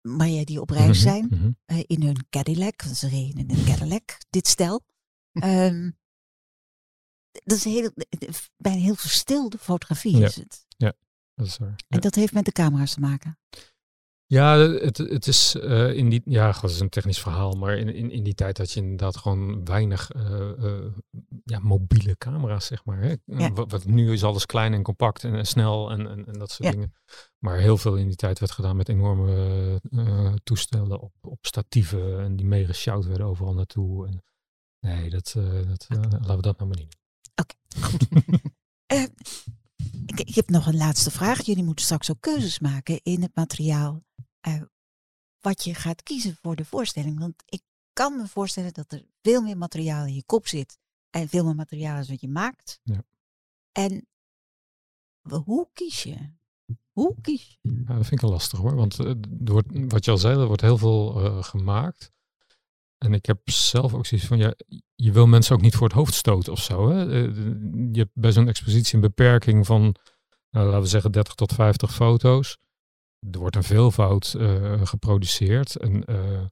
Maria 0.00 0.44
die 0.44 0.60
op 0.60 0.70
reis 0.70 0.86
mhm, 0.86 1.08
zijn 1.08 1.26
mm 1.30 1.38
-hmm. 1.38 1.84
in 1.86 2.02
hun 2.02 2.26
Cadillac. 2.30 2.82
Ze 2.82 3.08
reden 3.08 3.48
in 3.48 3.50
een 3.50 3.64
Cadillac, 3.64 4.18
dit 4.30 4.46
stel. 4.46 4.84
um, 5.32 5.96
dat 7.44 7.56
is 7.56 7.64
heel, 7.64 7.90
bij 8.56 8.72
een 8.72 8.78
heel 8.78 8.94
verstilde 8.94 9.58
fotografie 9.58 10.16
ja. 10.16 10.26
is 10.26 10.36
het. 10.36 10.66
Ja, 10.76 10.92
dat 11.34 11.46
is 11.46 11.58
waar. 11.58 11.76
En 11.88 12.00
dat 12.00 12.14
heeft 12.14 12.32
met 12.32 12.44
de 12.44 12.52
camera's 12.52 12.94
te 12.94 13.00
maken. 13.00 13.38
Ja, 14.30 14.58
het, 14.58 14.96
het 14.98 15.26
is 15.26 15.54
uh, 15.54 15.92
in 15.92 16.08
die, 16.08 16.22
ja, 16.24 16.52
dat 16.60 16.70
is 16.70 16.80
een 16.80 16.88
technisch 16.88 17.20
verhaal, 17.20 17.52
maar 17.52 17.76
in, 17.76 17.94
in, 17.94 18.10
in 18.10 18.22
die 18.22 18.34
tijd 18.34 18.58
had 18.58 18.72
je 18.72 18.80
inderdaad 18.80 19.16
gewoon 19.16 19.64
weinig 19.64 20.14
uh, 20.14 20.50
uh, 20.58 20.86
ja, 21.44 21.58
mobiele 21.58 22.16
camera's, 22.16 22.66
zeg 22.66 22.84
maar. 22.84 23.00
Hè? 23.00 23.14
Ja. 23.24 23.52
Wat, 23.52 23.70
wat, 23.70 23.84
nu 23.84 24.12
is 24.12 24.24
alles 24.24 24.46
klein 24.46 24.72
en 24.72 24.82
compact 24.82 25.24
en, 25.24 25.34
en 25.34 25.46
snel 25.46 25.90
en, 25.90 26.08
en, 26.08 26.26
en, 26.26 26.38
dat 26.38 26.50
soort 26.50 26.68
Ja. 26.68 26.70
dingen. 26.70 26.94
Maar 27.38 27.58
heel 27.58 27.76
veel 27.76 27.96
in 27.96 28.06
die 28.06 28.16
tijd 28.16 28.38
werd 28.38 28.52
gedaan 28.52 28.76
met 28.76 28.88
enorme 28.88 29.80
toestellen 30.42 31.00
op, 31.00 31.12
op 31.20 31.38
statieven 31.40 32.20
en 32.20 32.36
die 32.36 32.46
meegesjouwd 32.46 33.06
werden 33.06 33.26
overal 33.26 33.54
naartoe. 33.54 34.06
En, 34.06 34.22
nee, 34.80 35.10
dat, 35.10 35.34
dat, 35.66 35.86
laten 35.88 36.36
we 36.36 36.42
dat 36.42 36.58
nou 36.58 36.68
maar 36.70 36.78
niet 36.78 36.97
Oké, 37.40 37.54
goed. 37.80 38.06
uh, 38.92 39.02
ik, 40.06 40.20
ik, 40.20 40.34
heb 40.34 40.48
nog 40.48 40.66
een 40.66 40.76
laatste 40.76 41.10
vraag. 41.10 41.42
Jullie 41.42 41.64
moeten 41.64 41.84
straks 41.84 42.10
ook 42.10 42.20
keuzes 42.20 42.58
maken 42.58 43.00
in 43.02 43.22
het 43.22 43.34
materiaal. 43.34 44.04
Uh, 44.48 44.62
wat 45.40 45.64
je 45.64 45.74
gaat 45.74 46.02
kiezen 46.02 46.36
voor 46.36 46.56
de 46.56 46.64
voorstelling. 46.64 47.18
Want 47.18 47.42
ik 47.44 47.62
kan 47.92 48.16
me 48.16 48.26
voorstellen 48.26 48.72
dat 48.72 48.92
er 48.92 49.04
veel 49.22 49.42
meer 49.42 49.58
materiaal 49.58 50.06
in 50.06 50.14
je 50.14 50.24
kop 50.24 50.46
zit. 50.46 50.78
En 51.10 51.28
veel 51.28 51.44
meer 51.44 51.54
materiaal 51.54 52.00
is 52.00 52.08
wat 52.08 52.20
je 52.20 52.28
maakt. 52.28 52.80
Ja. 52.82 53.04
En 53.72 54.06
hoe 55.44 55.68
kies 55.72 56.02
je? 56.02 56.36
Hoe 56.92 57.14
kies 57.20 57.58
je? 57.62 57.70
Ja, 57.70 57.94
dat 57.94 58.06
vind 58.06 58.12
ik 58.12 58.20
wel 58.20 58.30
lastig 58.30 58.58
hoor. 58.58 58.74
Want 58.74 58.98
uh, 58.98 59.12
wordt, 59.44 59.68
wat 59.72 60.04
je 60.04 60.10
al 60.10 60.18
zei, 60.18 60.40
er 60.40 60.46
wordt 60.46 60.62
heel 60.62 60.78
veel 60.78 61.12
gemaakt. 61.42 62.12
En 62.98 63.12
ik 63.12 63.26
heb 63.26 63.50
zelf 63.50 63.94
ook 63.94 64.06
zoiets 64.06 64.26
van, 64.26 64.38
ja, 64.38 64.54
je 64.94 65.12
wil 65.12 65.26
mensen 65.26 65.54
ook 65.56 65.60
niet 65.62 65.74
voor 65.76 65.86
het 65.86 65.96
hoofd 65.96 66.14
stoten 66.14 66.52
of 66.52 66.62
zo. 66.62 66.88
Hè? 66.90 67.00
Je 67.02 67.98
hebt 67.98 68.10
bij 68.14 68.32
zo'n 68.32 68.48
expositie 68.48 68.94
een 68.94 69.00
beperking 69.00 69.66
van, 69.66 69.94
nou, 70.50 70.66
laten 70.66 70.80
we 70.82 70.86
zeggen, 70.88 71.12
30 71.12 71.34
tot 71.34 71.52
50 71.52 71.94
foto's. 71.94 72.58
Er 73.30 73.38
wordt 73.38 73.56
een 73.56 73.62
veelvoud 73.62 74.34
uh, 74.38 74.80
geproduceerd. 74.86 75.76
En 75.76 76.02
uh, 76.10 76.44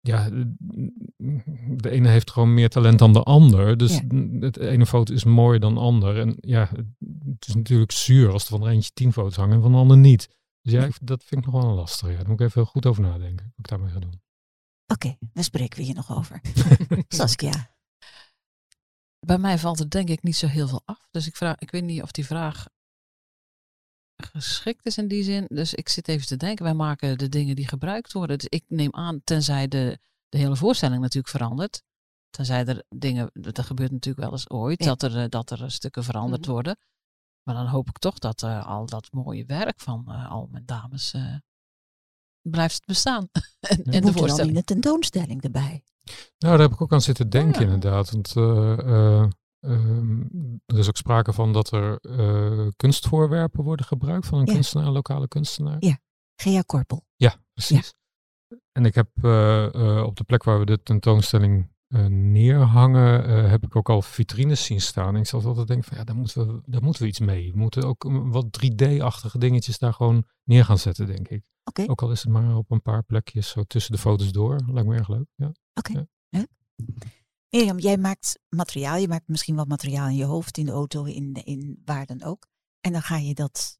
ja, 0.00 0.28
de 1.76 1.90
ene 1.90 2.08
heeft 2.08 2.30
gewoon 2.30 2.54
meer 2.54 2.68
talent 2.68 2.98
dan 2.98 3.12
de 3.12 3.22
ander. 3.22 3.76
Dus 3.76 3.92
Ja. 3.92 4.00
het 4.40 4.56
ene 4.56 4.86
foto 4.86 5.14
is 5.14 5.24
mooier 5.24 5.60
dan 5.60 5.74
de 5.74 5.80
ander. 5.80 6.18
En 6.18 6.36
ja, 6.40 6.70
het 7.30 7.46
is 7.48 7.54
natuurlijk 7.54 7.92
zuur 7.92 8.32
als 8.32 8.42
er 8.42 8.48
van 8.48 8.62
er 8.62 8.72
eentje 8.72 8.90
tien 8.94 9.12
foto's 9.12 9.36
hangen 9.36 9.54
en 9.56 9.62
van 9.62 9.72
de 9.72 9.78
ander 9.78 9.96
niet. 9.96 10.28
Dus 10.62 10.72
ja, 10.72 10.84
ik- 10.84 10.98
dat 11.02 11.24
vind 11.24 11.46
ik 11.46 11.52
nog 11.52 11.62
wel 11.62 11.70
een 11.70 11.76
lastig. 11.76 12.08
Ja. 12.10 12.16
Daar 12.16 12.28
moet 12.28 12.40
ik 12.40 12.46
even 12.46 12.66
goed 12.66 12.86
over 12.86 13.02
nadenken. 13.02 13.44
Wat 13.56 13.58
ik 13.58 13.68
daarmee 13.68 13.90
ga 13.90 13.98
doen. 13.98 14.20
Oké, 14.92 15.16
daar 15.32 15.44
spreken 15.44 15.78
we 15.78 15.84
hier 15.84 15.94
nog 15.94 16.16
over. 16.16 16.40
Saskia. 17.08 17.74
Bij 19.26 19.38
mij 19.38 19.58
valt 19.58 19.80
er 19.80 19.90
denk 19.90 20.08
ik 20.08 20.22
niet 20.22 20.36
zo 20.36 20.46
heel 20.46 20.68
veel 20.68 20.82
af. 20.84 21.06
Dus 21.10 21.26
ik, 21.26 21.36
vraag, 21.36 21.58
ik 21.58 21.70
weet 21.70 21.84
niet 21.84 22.02
of 22.02 22.10
die 22.12 22.26
vraag 22.26 22.66
geschikt 24.22 24.86
is 24.86 24.98
in 24.98 25.08
die 25.08 25.22
zin. 25.22 25.44
Dus 25.48 25.74
ik 25.74 25.88
zit 25.88 26.08
even 26.08 26.26
te 26.26 26.36
denken. 26.36 26.64
Wij 26.64 26.74
maken 26.74 27.18
de 27.18 27.28
dingen 27.28 27.56
die 27.56 27.68
gebruikt 27.68 28.12
worden. 28.12 28.38
Dus 28.38 28.48
ik 28.48 28.64
neem 28.68 28.94
aan, 28.94 29.20
tenzij 29.24 29.68
de, 29.68 29.98
de 30.28 30.38
hele 30.38 30.56
voorstelling 30.56 31.00
natuurlijk 31.00 31.28
verandert. 31.36 31.82
Tenzij 32.30 32.64
er 32.66 32.84
dingen, 32.88 33.30
dat 33.32 33.58
gebeurt 33.60 33.90
natuurlijk 33.90 34.24
wel 34.24 34.32
eens 34.32 34.50
ooit, 34.50 34.80
Ja. 34.84 34.86
dat, 34.86 35.02
er, 35.02 35.22
eh, 35.22 35.28
dat 35.28 35.50
er 35.50 35.70
stukken 35.70 36.04
veranderd 36.04 36.42
Mhm. 36.42 36.50
worden. 36.50 36.78
Maar 37.42 37.54
dan 37.54 37.66
hoop 37.66 37.88
ik 37.88 37.98
toch 37.98 38.18
dat 38.18 38.42
eh, 38.42 38.66
al 38.66 38.86
dat 38.86 39.12
mooie 39.12 39.44
werk 39.44 39.80
van 39.80 40.04
eh, 40.12 40.30
al 40.30 40.46
mijn 40.50 40.66
dames 40.66 41.12
eh, 41.12 41.36
blijft 42.42 42.86
bestaan. 42.86 43.28
in, 43.68 43.76
in 43.76 43.84
de 43.84 43.84
Moet 43.84 43.94
er 43.94 44.00
dan 44.02 44.12
voorstelling. 44.12 44.48
in 44.48 44.54
de 44.58 44.64
tentoonstelling 44.64 45.42
erbij? 45.42 45.82
Nou, 46.38 46.56
daar 46.56 46.58
heb 46.60 46.72
ik 46.72 46.80
ook 46.80 46.92
aan 46.92 47.00
zitten 47.00 47.30
denken 47.30 47.60
Ja. 47.66 47.72
inderdaad. 47.72 48.10
Want 48.10 48.36
eh, 48.36 48.78
eh, 48.78 49.28
ehm, 49.60 50.20
er 50.66 50.78
is 50.78 50.88
ook 50.88 50.96
sprake 50.96 51.32
van 51.32 51.52
dat 51.52 51.70
er 51.72 51.98
eh, 52.00 52.66
kunstvoorwerpen 52.76 53.64
worden 53.64 53.86
gebruikt 53.86 54.26
van 54.26 54.38
een 54.38 54.46
Ja. 54.46 54.52
kunstenaar, 54.52 54.86
een 54.86 54.92
lokale 54.92 55.28
kunstenaar. 55.28 55.78
Gea 56.36 56.60
Korpel. 56.62 57.04
Ja, 57.16 57.34
precies. 57.52 57.94
En 58.72 58.84
ik 58.84 58.94
heb 58.94 59.08
eh, 59.22 59.74
eh, 59.74 60.04
op 60.04 60.16
de 60.16 60.24
plek 60.24 60.42
waar 60.44 60.58
we 60.58 60.64
de 60.66 60.82
tentoonstelling 60.82 61.68
neerhangen, 62.08 63.24
eh, 63.24 63.50
heb 63.50 63.62
ik 63.64 63.76
ook 63.76 63.88
al 63.88 64.02
vitrines 64.02 64.64
zien 64.64 64.80
staan. 64.80 65.14
En 65.14 65.20
ik 65.20 65.26
zat 65.26 65.44
altijd 65.44 65.66
denken 65.66 65.88
van 65.88 65.98
ja, 65.98 66.04
daar 66.04 66.16
moeten 66.16 66.46
we, 66.46 66.60
daar 66.66 66.82
moeten 66.82 67.02
we 67.02 67.08
iets 67.08 67.20
mee. 67.20 67.52
We 67.52 67.58
moeten 67.58 67.82
ook 67.84 68.04
mm, 68.04 68.32
wat 68.32 68.46
3D-achtige 68.64 69.38
dingetjes 69.38 69.78
daar 69.78 69.92
gewoon 69.92 70.24
neer 70.44 70.64
gaan 70.64 70.78
zetten, 70.78 71.06
denk 71.06 71.28
ik. 71.28 71.42
Oké, 71.70 71.90
Ook 71.90 72.02
al 72.02 72.10
is 72.10 72.22
het 72.22 72.32
maar 72.32 72.56
op 72.56 72.70
een 72.70 72.82
paar 72.82 73.02
plekjes 73.02 73.48
zo 73.48 73.62
tussen 73.62 73.92
de 73.92 73.98
foto's 73.98 74.32
door. 74.32 74.60
Lijkt 74.66 74.88
me 74.88 74.96
erg 74.96 75.08
leuk. 75.08 75.26
Ja. 75.34 75.52
oké. 75.74 76.08
Leuk. 76.28 76.48
Mirjam, 77.50 77.78
jij 77.78 77.96
maakt 77.96 78.38
materiaal. 78.48 78.96
Je 78.96 79.08
maakt 79.08 79.28
misschien 79.28 79.56
wat 79.56 79.68
materiaal 79.68 80.08
in 80.08 80.16
je 80.16 80.24
hoofd, 80.24 80.58
in 80.58 80.64
de 80.64 80.72
auto, 80.72 81.04
in, 81.04 81.32
in 81.32 81.82
waar 81.84 82.06
dan 82.06 82.22
ook. 82.22 82.46
En 82.80 82.92
dan 82.92 83.02
ga 83.02 83.16
je 83.16 83.34
dat 83.34 83.78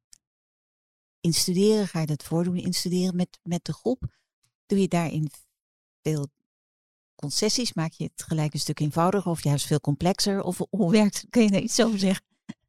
instuderen, 1.21 1.89
ga 1.89 2.01
je 2.01 2.07
dat 2.07 2.23
voordoen, 2.23 2.57
instuderen 2.57 3.17
met, 3.17 3.39
met 3.43 3.65
de 3.65 3.73
groep. 3.73 4.19
Doe 4.67 4.81
je 4.81 4.89
daarin 4.89 5.31
veel 6.03 6.27
concessies? 7.15 7.73
Maak 7.73 7.93
je 7.93 8.05
het 8.05 8.23
gelijk 8.23 8.53
een 8.53 8.61
stuk 8.61 8.81
eenvoudiger 8.81 9.31
of 9.31 9.43
juist 9.43 9.67
veel 9.67 9.81
complexer? 9.81 10.43
Of 10.43 10.61
hoe 10.71 10.91
werkt 10.91 11.21
het? 11.21 11.31
Kun 11.31 11.43
je 11.43 11.51
daar 11.51 11.61
iets 11.61 11.83
over 11.83 11.99
zeggen? 11.99 12.25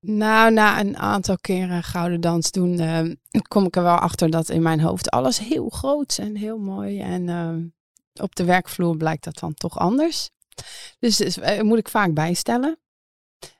Nou, 0.06 0.54
na 0.54 0.80
een 0.80 0.98
aantal 0.98 1.38
keren 1.38 1.84
gouden 1.84 2.22
dans 2.22 2.52
doen, 2.52 2.82
uh, 2.82 3.16
kom 3.48 3.66
ik 3.66 3.76
er 3.76 3.84
wel 3.84 3.96
achter 3.96 4.30
dat 4.30 4.50
in 4.50 4.62
mijn 4.62 4.80
hoofd 4.80 5.10
alles 5.10 5.40
heel 5.40 5.70
groot 5.70 6.18
en 6.18 6.36
heel 6.36 6.58
mooi. 6.58 7.00
En 7.00 7.28
uh, 7.28 7.56
op 8.24 8.36
de 8.36 8.44
werkvloer 8.44 8.98
blijkt 8.98 9.24
dat 9.24 9.40
dan 9.40 9.54
toch 9.54 9.78
anders. 9.78 10.30
Dus, 11.00 11.18
dus 11.18 11.38
uh, 11.38 11.62
moet 11.62 11.78
ik 11.78 11.90
vaak 11.90 12.14
bijstellen. 12.14 12.80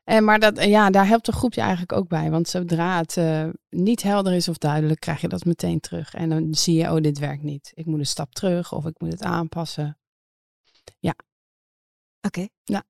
En, 0.04 0.24
maar 0.24 0.40
dat, 0.40 0.64
ja, 0.64 0.90
daar 0.90 1.08
helpt 1.08 1.28
een 1.28 1.34
groepje 1.34 1.62
eigenlijk 1.62 1.92
ook 1.92 2.08
bij. 2.08 2.32
Want 2.32 2.48
zodra 2.48 2.98
het 2.98 3.18
uh, 3.18 3.50
niet 3.70 4.04
helder 4.04 4.34
is 4.34 4.48
of 4.48 4.58
duidelijk, 4.58 5.00
krijg 5.00 5.22
je 5.22 5.28
dat 5.28 5.46
meteen 5.46 5.80
terug. 5.80 6.14
En 6.14 6.30
dan 6.30 6.56
zie 6.56 6.76
je, 6.76 6.92
oh, 6.92 7.02
dit 7.02 7.20
werkt 7.20 7.44
niet. 7.44 7.72
Ik 7.74 7.86
moet 7.86 8.00
een 8.00 8.06
stap 8.06 8.34
terug 8.34 8.74
of 8.74 8.86
ik 8.86 9.00
moet 9.00 9.12
het 9.12 9.24
aanpassen. 9.24 9.98
Ja. 11.00 11.14
Oké. 12.22 12.40
Okay. 12.40 12.50
Nou, 12.66 12.84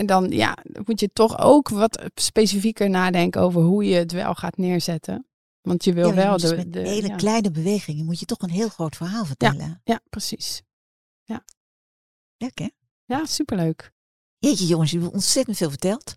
en 0.00 0.06
dan 0.06 0.30
ja, 0.30 0.56
moet 0.84 1.00
je 1.00 1.10
toch 1.12 1.38
ook 1.38 1.68
wat 1.68 2.04
specifieker 2.14 2.90
nadenken 2.90 3.40
over 3.40 3.62
hoe 3.62 3.84
je 3.84 3.94
het 3.94 4.12
wel 4.12 4.34
gaat 4.34 4.56
neerzetten. 4.56 5.26
Want 5.60 5.84
je 5.84 5.92
wil 5.92 6.08
ja, 6.08 6.14
wel 6.14 6.36
dus 6.36 6.50
de, 6.50 6.56
met 6.56 6.72
de 6.72 6.80
hele 6.80 7.08
ja. 7.08 7.16
kleine 7.16 7.50
bewegingen 7.50 8.04
moet 8.04 8.20
je 8.20 8.26
toch 8.26 8.38
een 8.38 8.50
heel 8.50 8.68
groot 8.68 8.96
verhaal 8.96 9.24
vertellen. 9.24 9.80
Ja, 9.84 10.00
precies. 10.10 10.62
Ja. 11.22 11.44
Leuk 12.36 12.58
hè? 12.58 12.68
Ja, 13.04 13.26
superleuk. 13.26 13.92
Jeetje 14.38 14.66
jongens, 14.66 14.90
jullie 14.90 15.04
hebben 15.04 15.22
ontzettend 15.22 15.56
veel 15.56 15.70
verteld. 15.70 16.14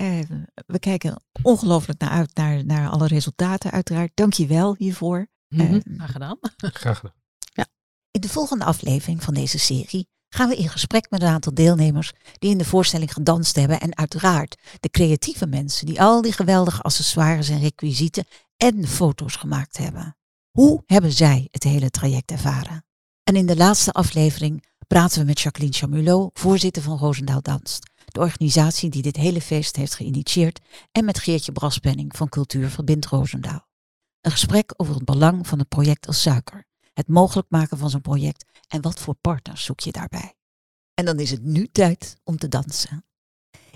Uh, 0.00 0.20
we 0.66 0.78
kijken 0.78 1.22
ongelooflijk 1.42 2.00
naar 2.00 2.10
uit 2.10 2.34
naar, 2.34 2.64
naar 2.64 2.88
alle 2.88 3.06
resultaten 3.06 3.70
uiteraard. 3.70 4.10
Dank 4.14 4.32
je 4.32 4.46
wel 4.46 4.74
hiervoor. 4.78 5.26
Mm 5.48 5.60
Uh, 5.60 5.80
Graag 5.96 6.12
gedaan. 6.12 6.38
Graag 6.56 6.98
gedaan. 6.98 7.66
in 8.10 8.20
de 8.20 8.28
volgende 8.28 8.64
aflevering 8.64 9.22
van 9.22 9.34
deze 9.34 9.58
serie 9.58 10.08
gaan 10.34 10.48
we 10.48 10.56
in 10.56 10.68
gesprek 10.68 11.10
met 11.10 11.22
een 11.22 11.28
aantal 11.28 11.54
deelnemers 11.54 12.12
die 12.38 12.50
in 12.50 12.58
de 12.58 12.64
voorstelling 12.64 13.12
gedanst 13.12 13.56
hebben 13.56 13.80
en 13.80 13.96
uiteraard 13.96 14.58
de 14.80 14.90
creatieve 14.90 15.46
mensen 15.46 15.86
die 15.86 16.00
al 16.00 16.22
die 16.22 16.32
geweldige 16.32 16.82
accessoires 16.82 17.48
en 17.48 17.60
requisieten 17.60 18.24
en 18.56 18.86
foto's 18.86 19.36
gemaakt 19.36 19.76
hebben. 19.76 20.16
Hoe 20.50 20.82
hebben 20.86 21.12
zij 21.12 21.48
het 21.50 21.62
hele 21.62 21.90
traject 21.90 22.30
ervaren? 22.30 22.84
En 23.22 23.36
in 23.36 23.46
de 23.46 23.56
laatste 23.56 23.92
aflevering 23.92 24.64
praten 24.86 25.18
we 25.20 25.24
met 25.24 25.40
Jacqueline 25.40 25.76
Chamulot, 25.76 26.38
voorzitter 26.38 26.82
van 26.82 26.98
Roosendaal 26.98 27.42
Danst, 27.42 27.90
de 28.06 28.20
organisatie 28.20 28.90
die 28.90 29.02
dit 29.02 29.16
hele 29.16 29.40
feest 29.40 29.76
heeft 29.76 29.94
geïnitieerd, 29.94 30.60
en 30.92 31.04
met 31.04 31.18
Geertje 31.18 31.52
Braspenning 31.52 32.16
van 32.16 32.28
Cultuur 32.28 32.70
Verbindt 32.70 33.06
Roosendaal. 33.06 33.66
Een 34.20 34.30
gesprek 34.30 34.72
over 34.76 34.94
het 34.94 35.04
belang 35.04 35.46
van 35.46 35.58
het 35.58 35.68
project 35.68 36.06
als 36.06 36.22
suiker, 36.22 36.66
het 36.94 37.08
mogelijk 37.08 37.50
maken 37.50 37.78
van 37.78 37.90
zo'n 37.90 38.00
project 38.00 38.44
en 38.68 38.82
wat 38.82 39.00
voor 39.00 39.14
partners 39.14 39.64
zoek 39.64 39.80
je 39.80 39.92
daarbij. 39.92 40.34
En 40.94 41.04
dan 41.04 41.18
is 41.18 41.30
het 41.30 41.42
nu 41.42 41.68
tijd 41.72 42.16
om 42.24 42.36
te 42.36 42.48
dansen. 42.48 43.04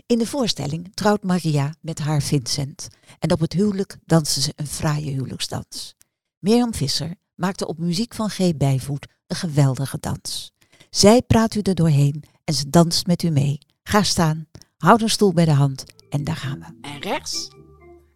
In 0.07 0.19
de 0.19 0.27
voorstelling 0.27 0.91
trouwt 0.95 1.23
Maria 1.23 1.75
met 1.81 1.99
haar 1.99 2.23
Vincent 2.23 2.89
en 3.19 3.33
op 3.33 3.41
het 3.41 3.53
huwelijk 3.53 3.99
dansen 4.05 4.43
ze 4.43 4.53
een 4.57 4.67
fraaie 4.67 5.11
huwelijksdans. 5.11 5.95
Mirjam 6.39 6.75
Visser 6.75 7.15
maakte 7.35 7.67
op 7.67 7.79
muziek 7.79 8.15
van 8.15 8.31
G. 8.31 8.57
Bijvoet 8.57 9.07
een 9.27 9.37
geweldige 9.37 9.99
dans. 10.01 10.53
Zij 10.91 11.23
praat 11.23 11.55
u 11.55 11.61
er 11.61 11.75
doorheen 11.75 12.25
en 12.45 12.55
ze 12.55 12.71
danst 12.71 13.07
met 13.07 13.23
u 13.23 13.31
mee. 13.31 13.59
Ga 13.83 14.03
staan, 14.03 14.47
houd 14.77 15.03
een 15.03 15.11
stoel 15.11 15.33
bij 15.33 15.45
de 15.45 15.53
hand 15.53 15.85
en 16.11 16.25
daar 16.25 16.37
gaan 16.37 16.59
we. 16.59 16.89
En 16.89 17.01
rechts 17.01 17.49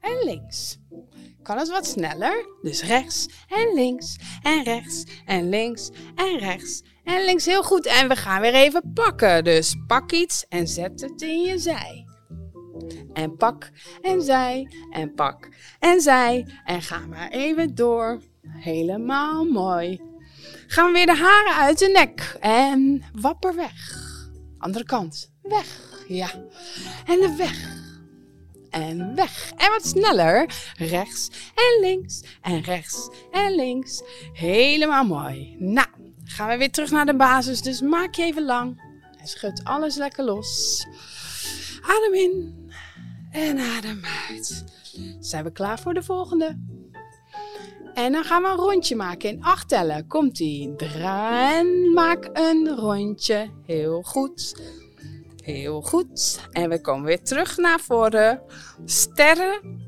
en 0.00 0.24
links. 0.24 0.78
Kan 1.42 1.59
het 1.59 1.68
wat 1.68 1.87
sneller? 1.87 2.46
Dus 2.62 2.83
rechts 2.83 3.28
en 3.48 3.74
links 3.74 4.16
en 4.42 4.62
rechts 4.62 5.05
en 5.24 5.48
links 5.48 5.90
en 6.14 6.38
rechts 6.38 6.83
en 7.05 7.24
links. 7.24 7.44
Heel 7.44 7.62
goed. 7.62 7.87
En 7.87 8.09
we 8.09 8.16
gaan 8.16 8.40
weer 8.40 8.55
even 8.55 8.92
pakken. 8.94 9.44
Dus 9.44 9.74
pak 9.87 10.12
iets 10.12 10.46
en 10.48 10.68
zet 10.68 11.00
het 11.00 11.22
in 11.22 11.40
je 11.40 11.59
zij. 11.59 12.07
En 13.12 13.37
pak 13.37 13.70
en 14.02 14.22
zij 14.22 14.68
en 14.90 15.14
pak 15.14 15.48
en 15.78 16.00
zij. 16.00 16.46
En 16.64 16.83
ga 16.83 16.98
maar 16.98 17.28
even 17.28 17.74
door. 17.74 18.20
Helemaal 18.42 19.44
mooi. 19.44 20.00
Gaan 20.66 20.87
we 20.87 20.92
weer 20.92 21.07
de 21.07 21.16
haren 21.16 21.55
uit 21.55 21.78
de 21.78 21.88
nek. 21.88 22.37
En 22.40 23.02
wapper 23.12 23.55
weg. 23.55 24.00
Andere 24.59 24.85
kant. 24.85 25.33
Weg. 25.42 25.81
Ja. 26.09 26.31
En 27.07 27.20
de 27.20 27.35
weg. 27.37 27.81
En 28.72 29.14
weg. 29.14 29.52
En 29.56 29.70
wat 29.70 29.87
sneller. 29.87 30.54
Rechts 30.76 31.30
en 31.54 31.80
links. 31.80 32.22
En 32.40 32.61
rechts 32.61 33.08
en 33.30 33.54
links. 33.54 34.02
Helemaal 34.32 35.04
mooi. 35.04 35.56
Nou, 35.58 35.87
gaan 36.24 36.48
we 36.48 36.56
weer 36.56 36.70
terug 36.70 36.90
naar 36.90 37.06
de 37.06 37.16
basis. 37.16 37.62
Dus 37.62 37.80
maak 37.80 38.14
je 38.14 38.22
even 38.22 38.44
lang. 38.44 38.82
En 39.20 39.26
schud 39.26 39.64
alles 39.64 39.96
lekker 39.96 40.24
los. 40.24 40.87
Adem 41.82 42.14
in. 42.14 42.54
En 43.30 43.58
adem 43.58 44.00
uit. 44.28 44.64
Zijn 45.20 45.44
we 45.44 45.52
klaar 45.52 45.78
voor 45.78 45.94
de 45.94 46.02
volgende? 46.02 46.58
En 47.94 48.12
dan 48.12 48.24
gaan 48.24 48.42
we 48.42 48.48
een 48.48 48.56
rondje 48.56 48.96
maken 48.96 49.28
in 49.28 49.42
acht 49.42 49.68
tellen. 49.68 50.06
Komt 50.06 50.38
ie. 50.38 50.74
Draai 50.76 51.58
en 51.58 51.92
maak 51.92 52.28
een 52.32 52.68
rondje. 52.76 53.50
Heel 53.66 54.02
goed. 54.02 54.54
Heel 55.42 55.81
goed. 55.81 56.40
En 56.50 56.68
we 56.68 56.81
komen 56.81 57.05
weer 57.05 57.22
terug 57.22 57.57
naar 57.57 57.81
voren. 57.81 58.40
Sterren. 58.85 59.81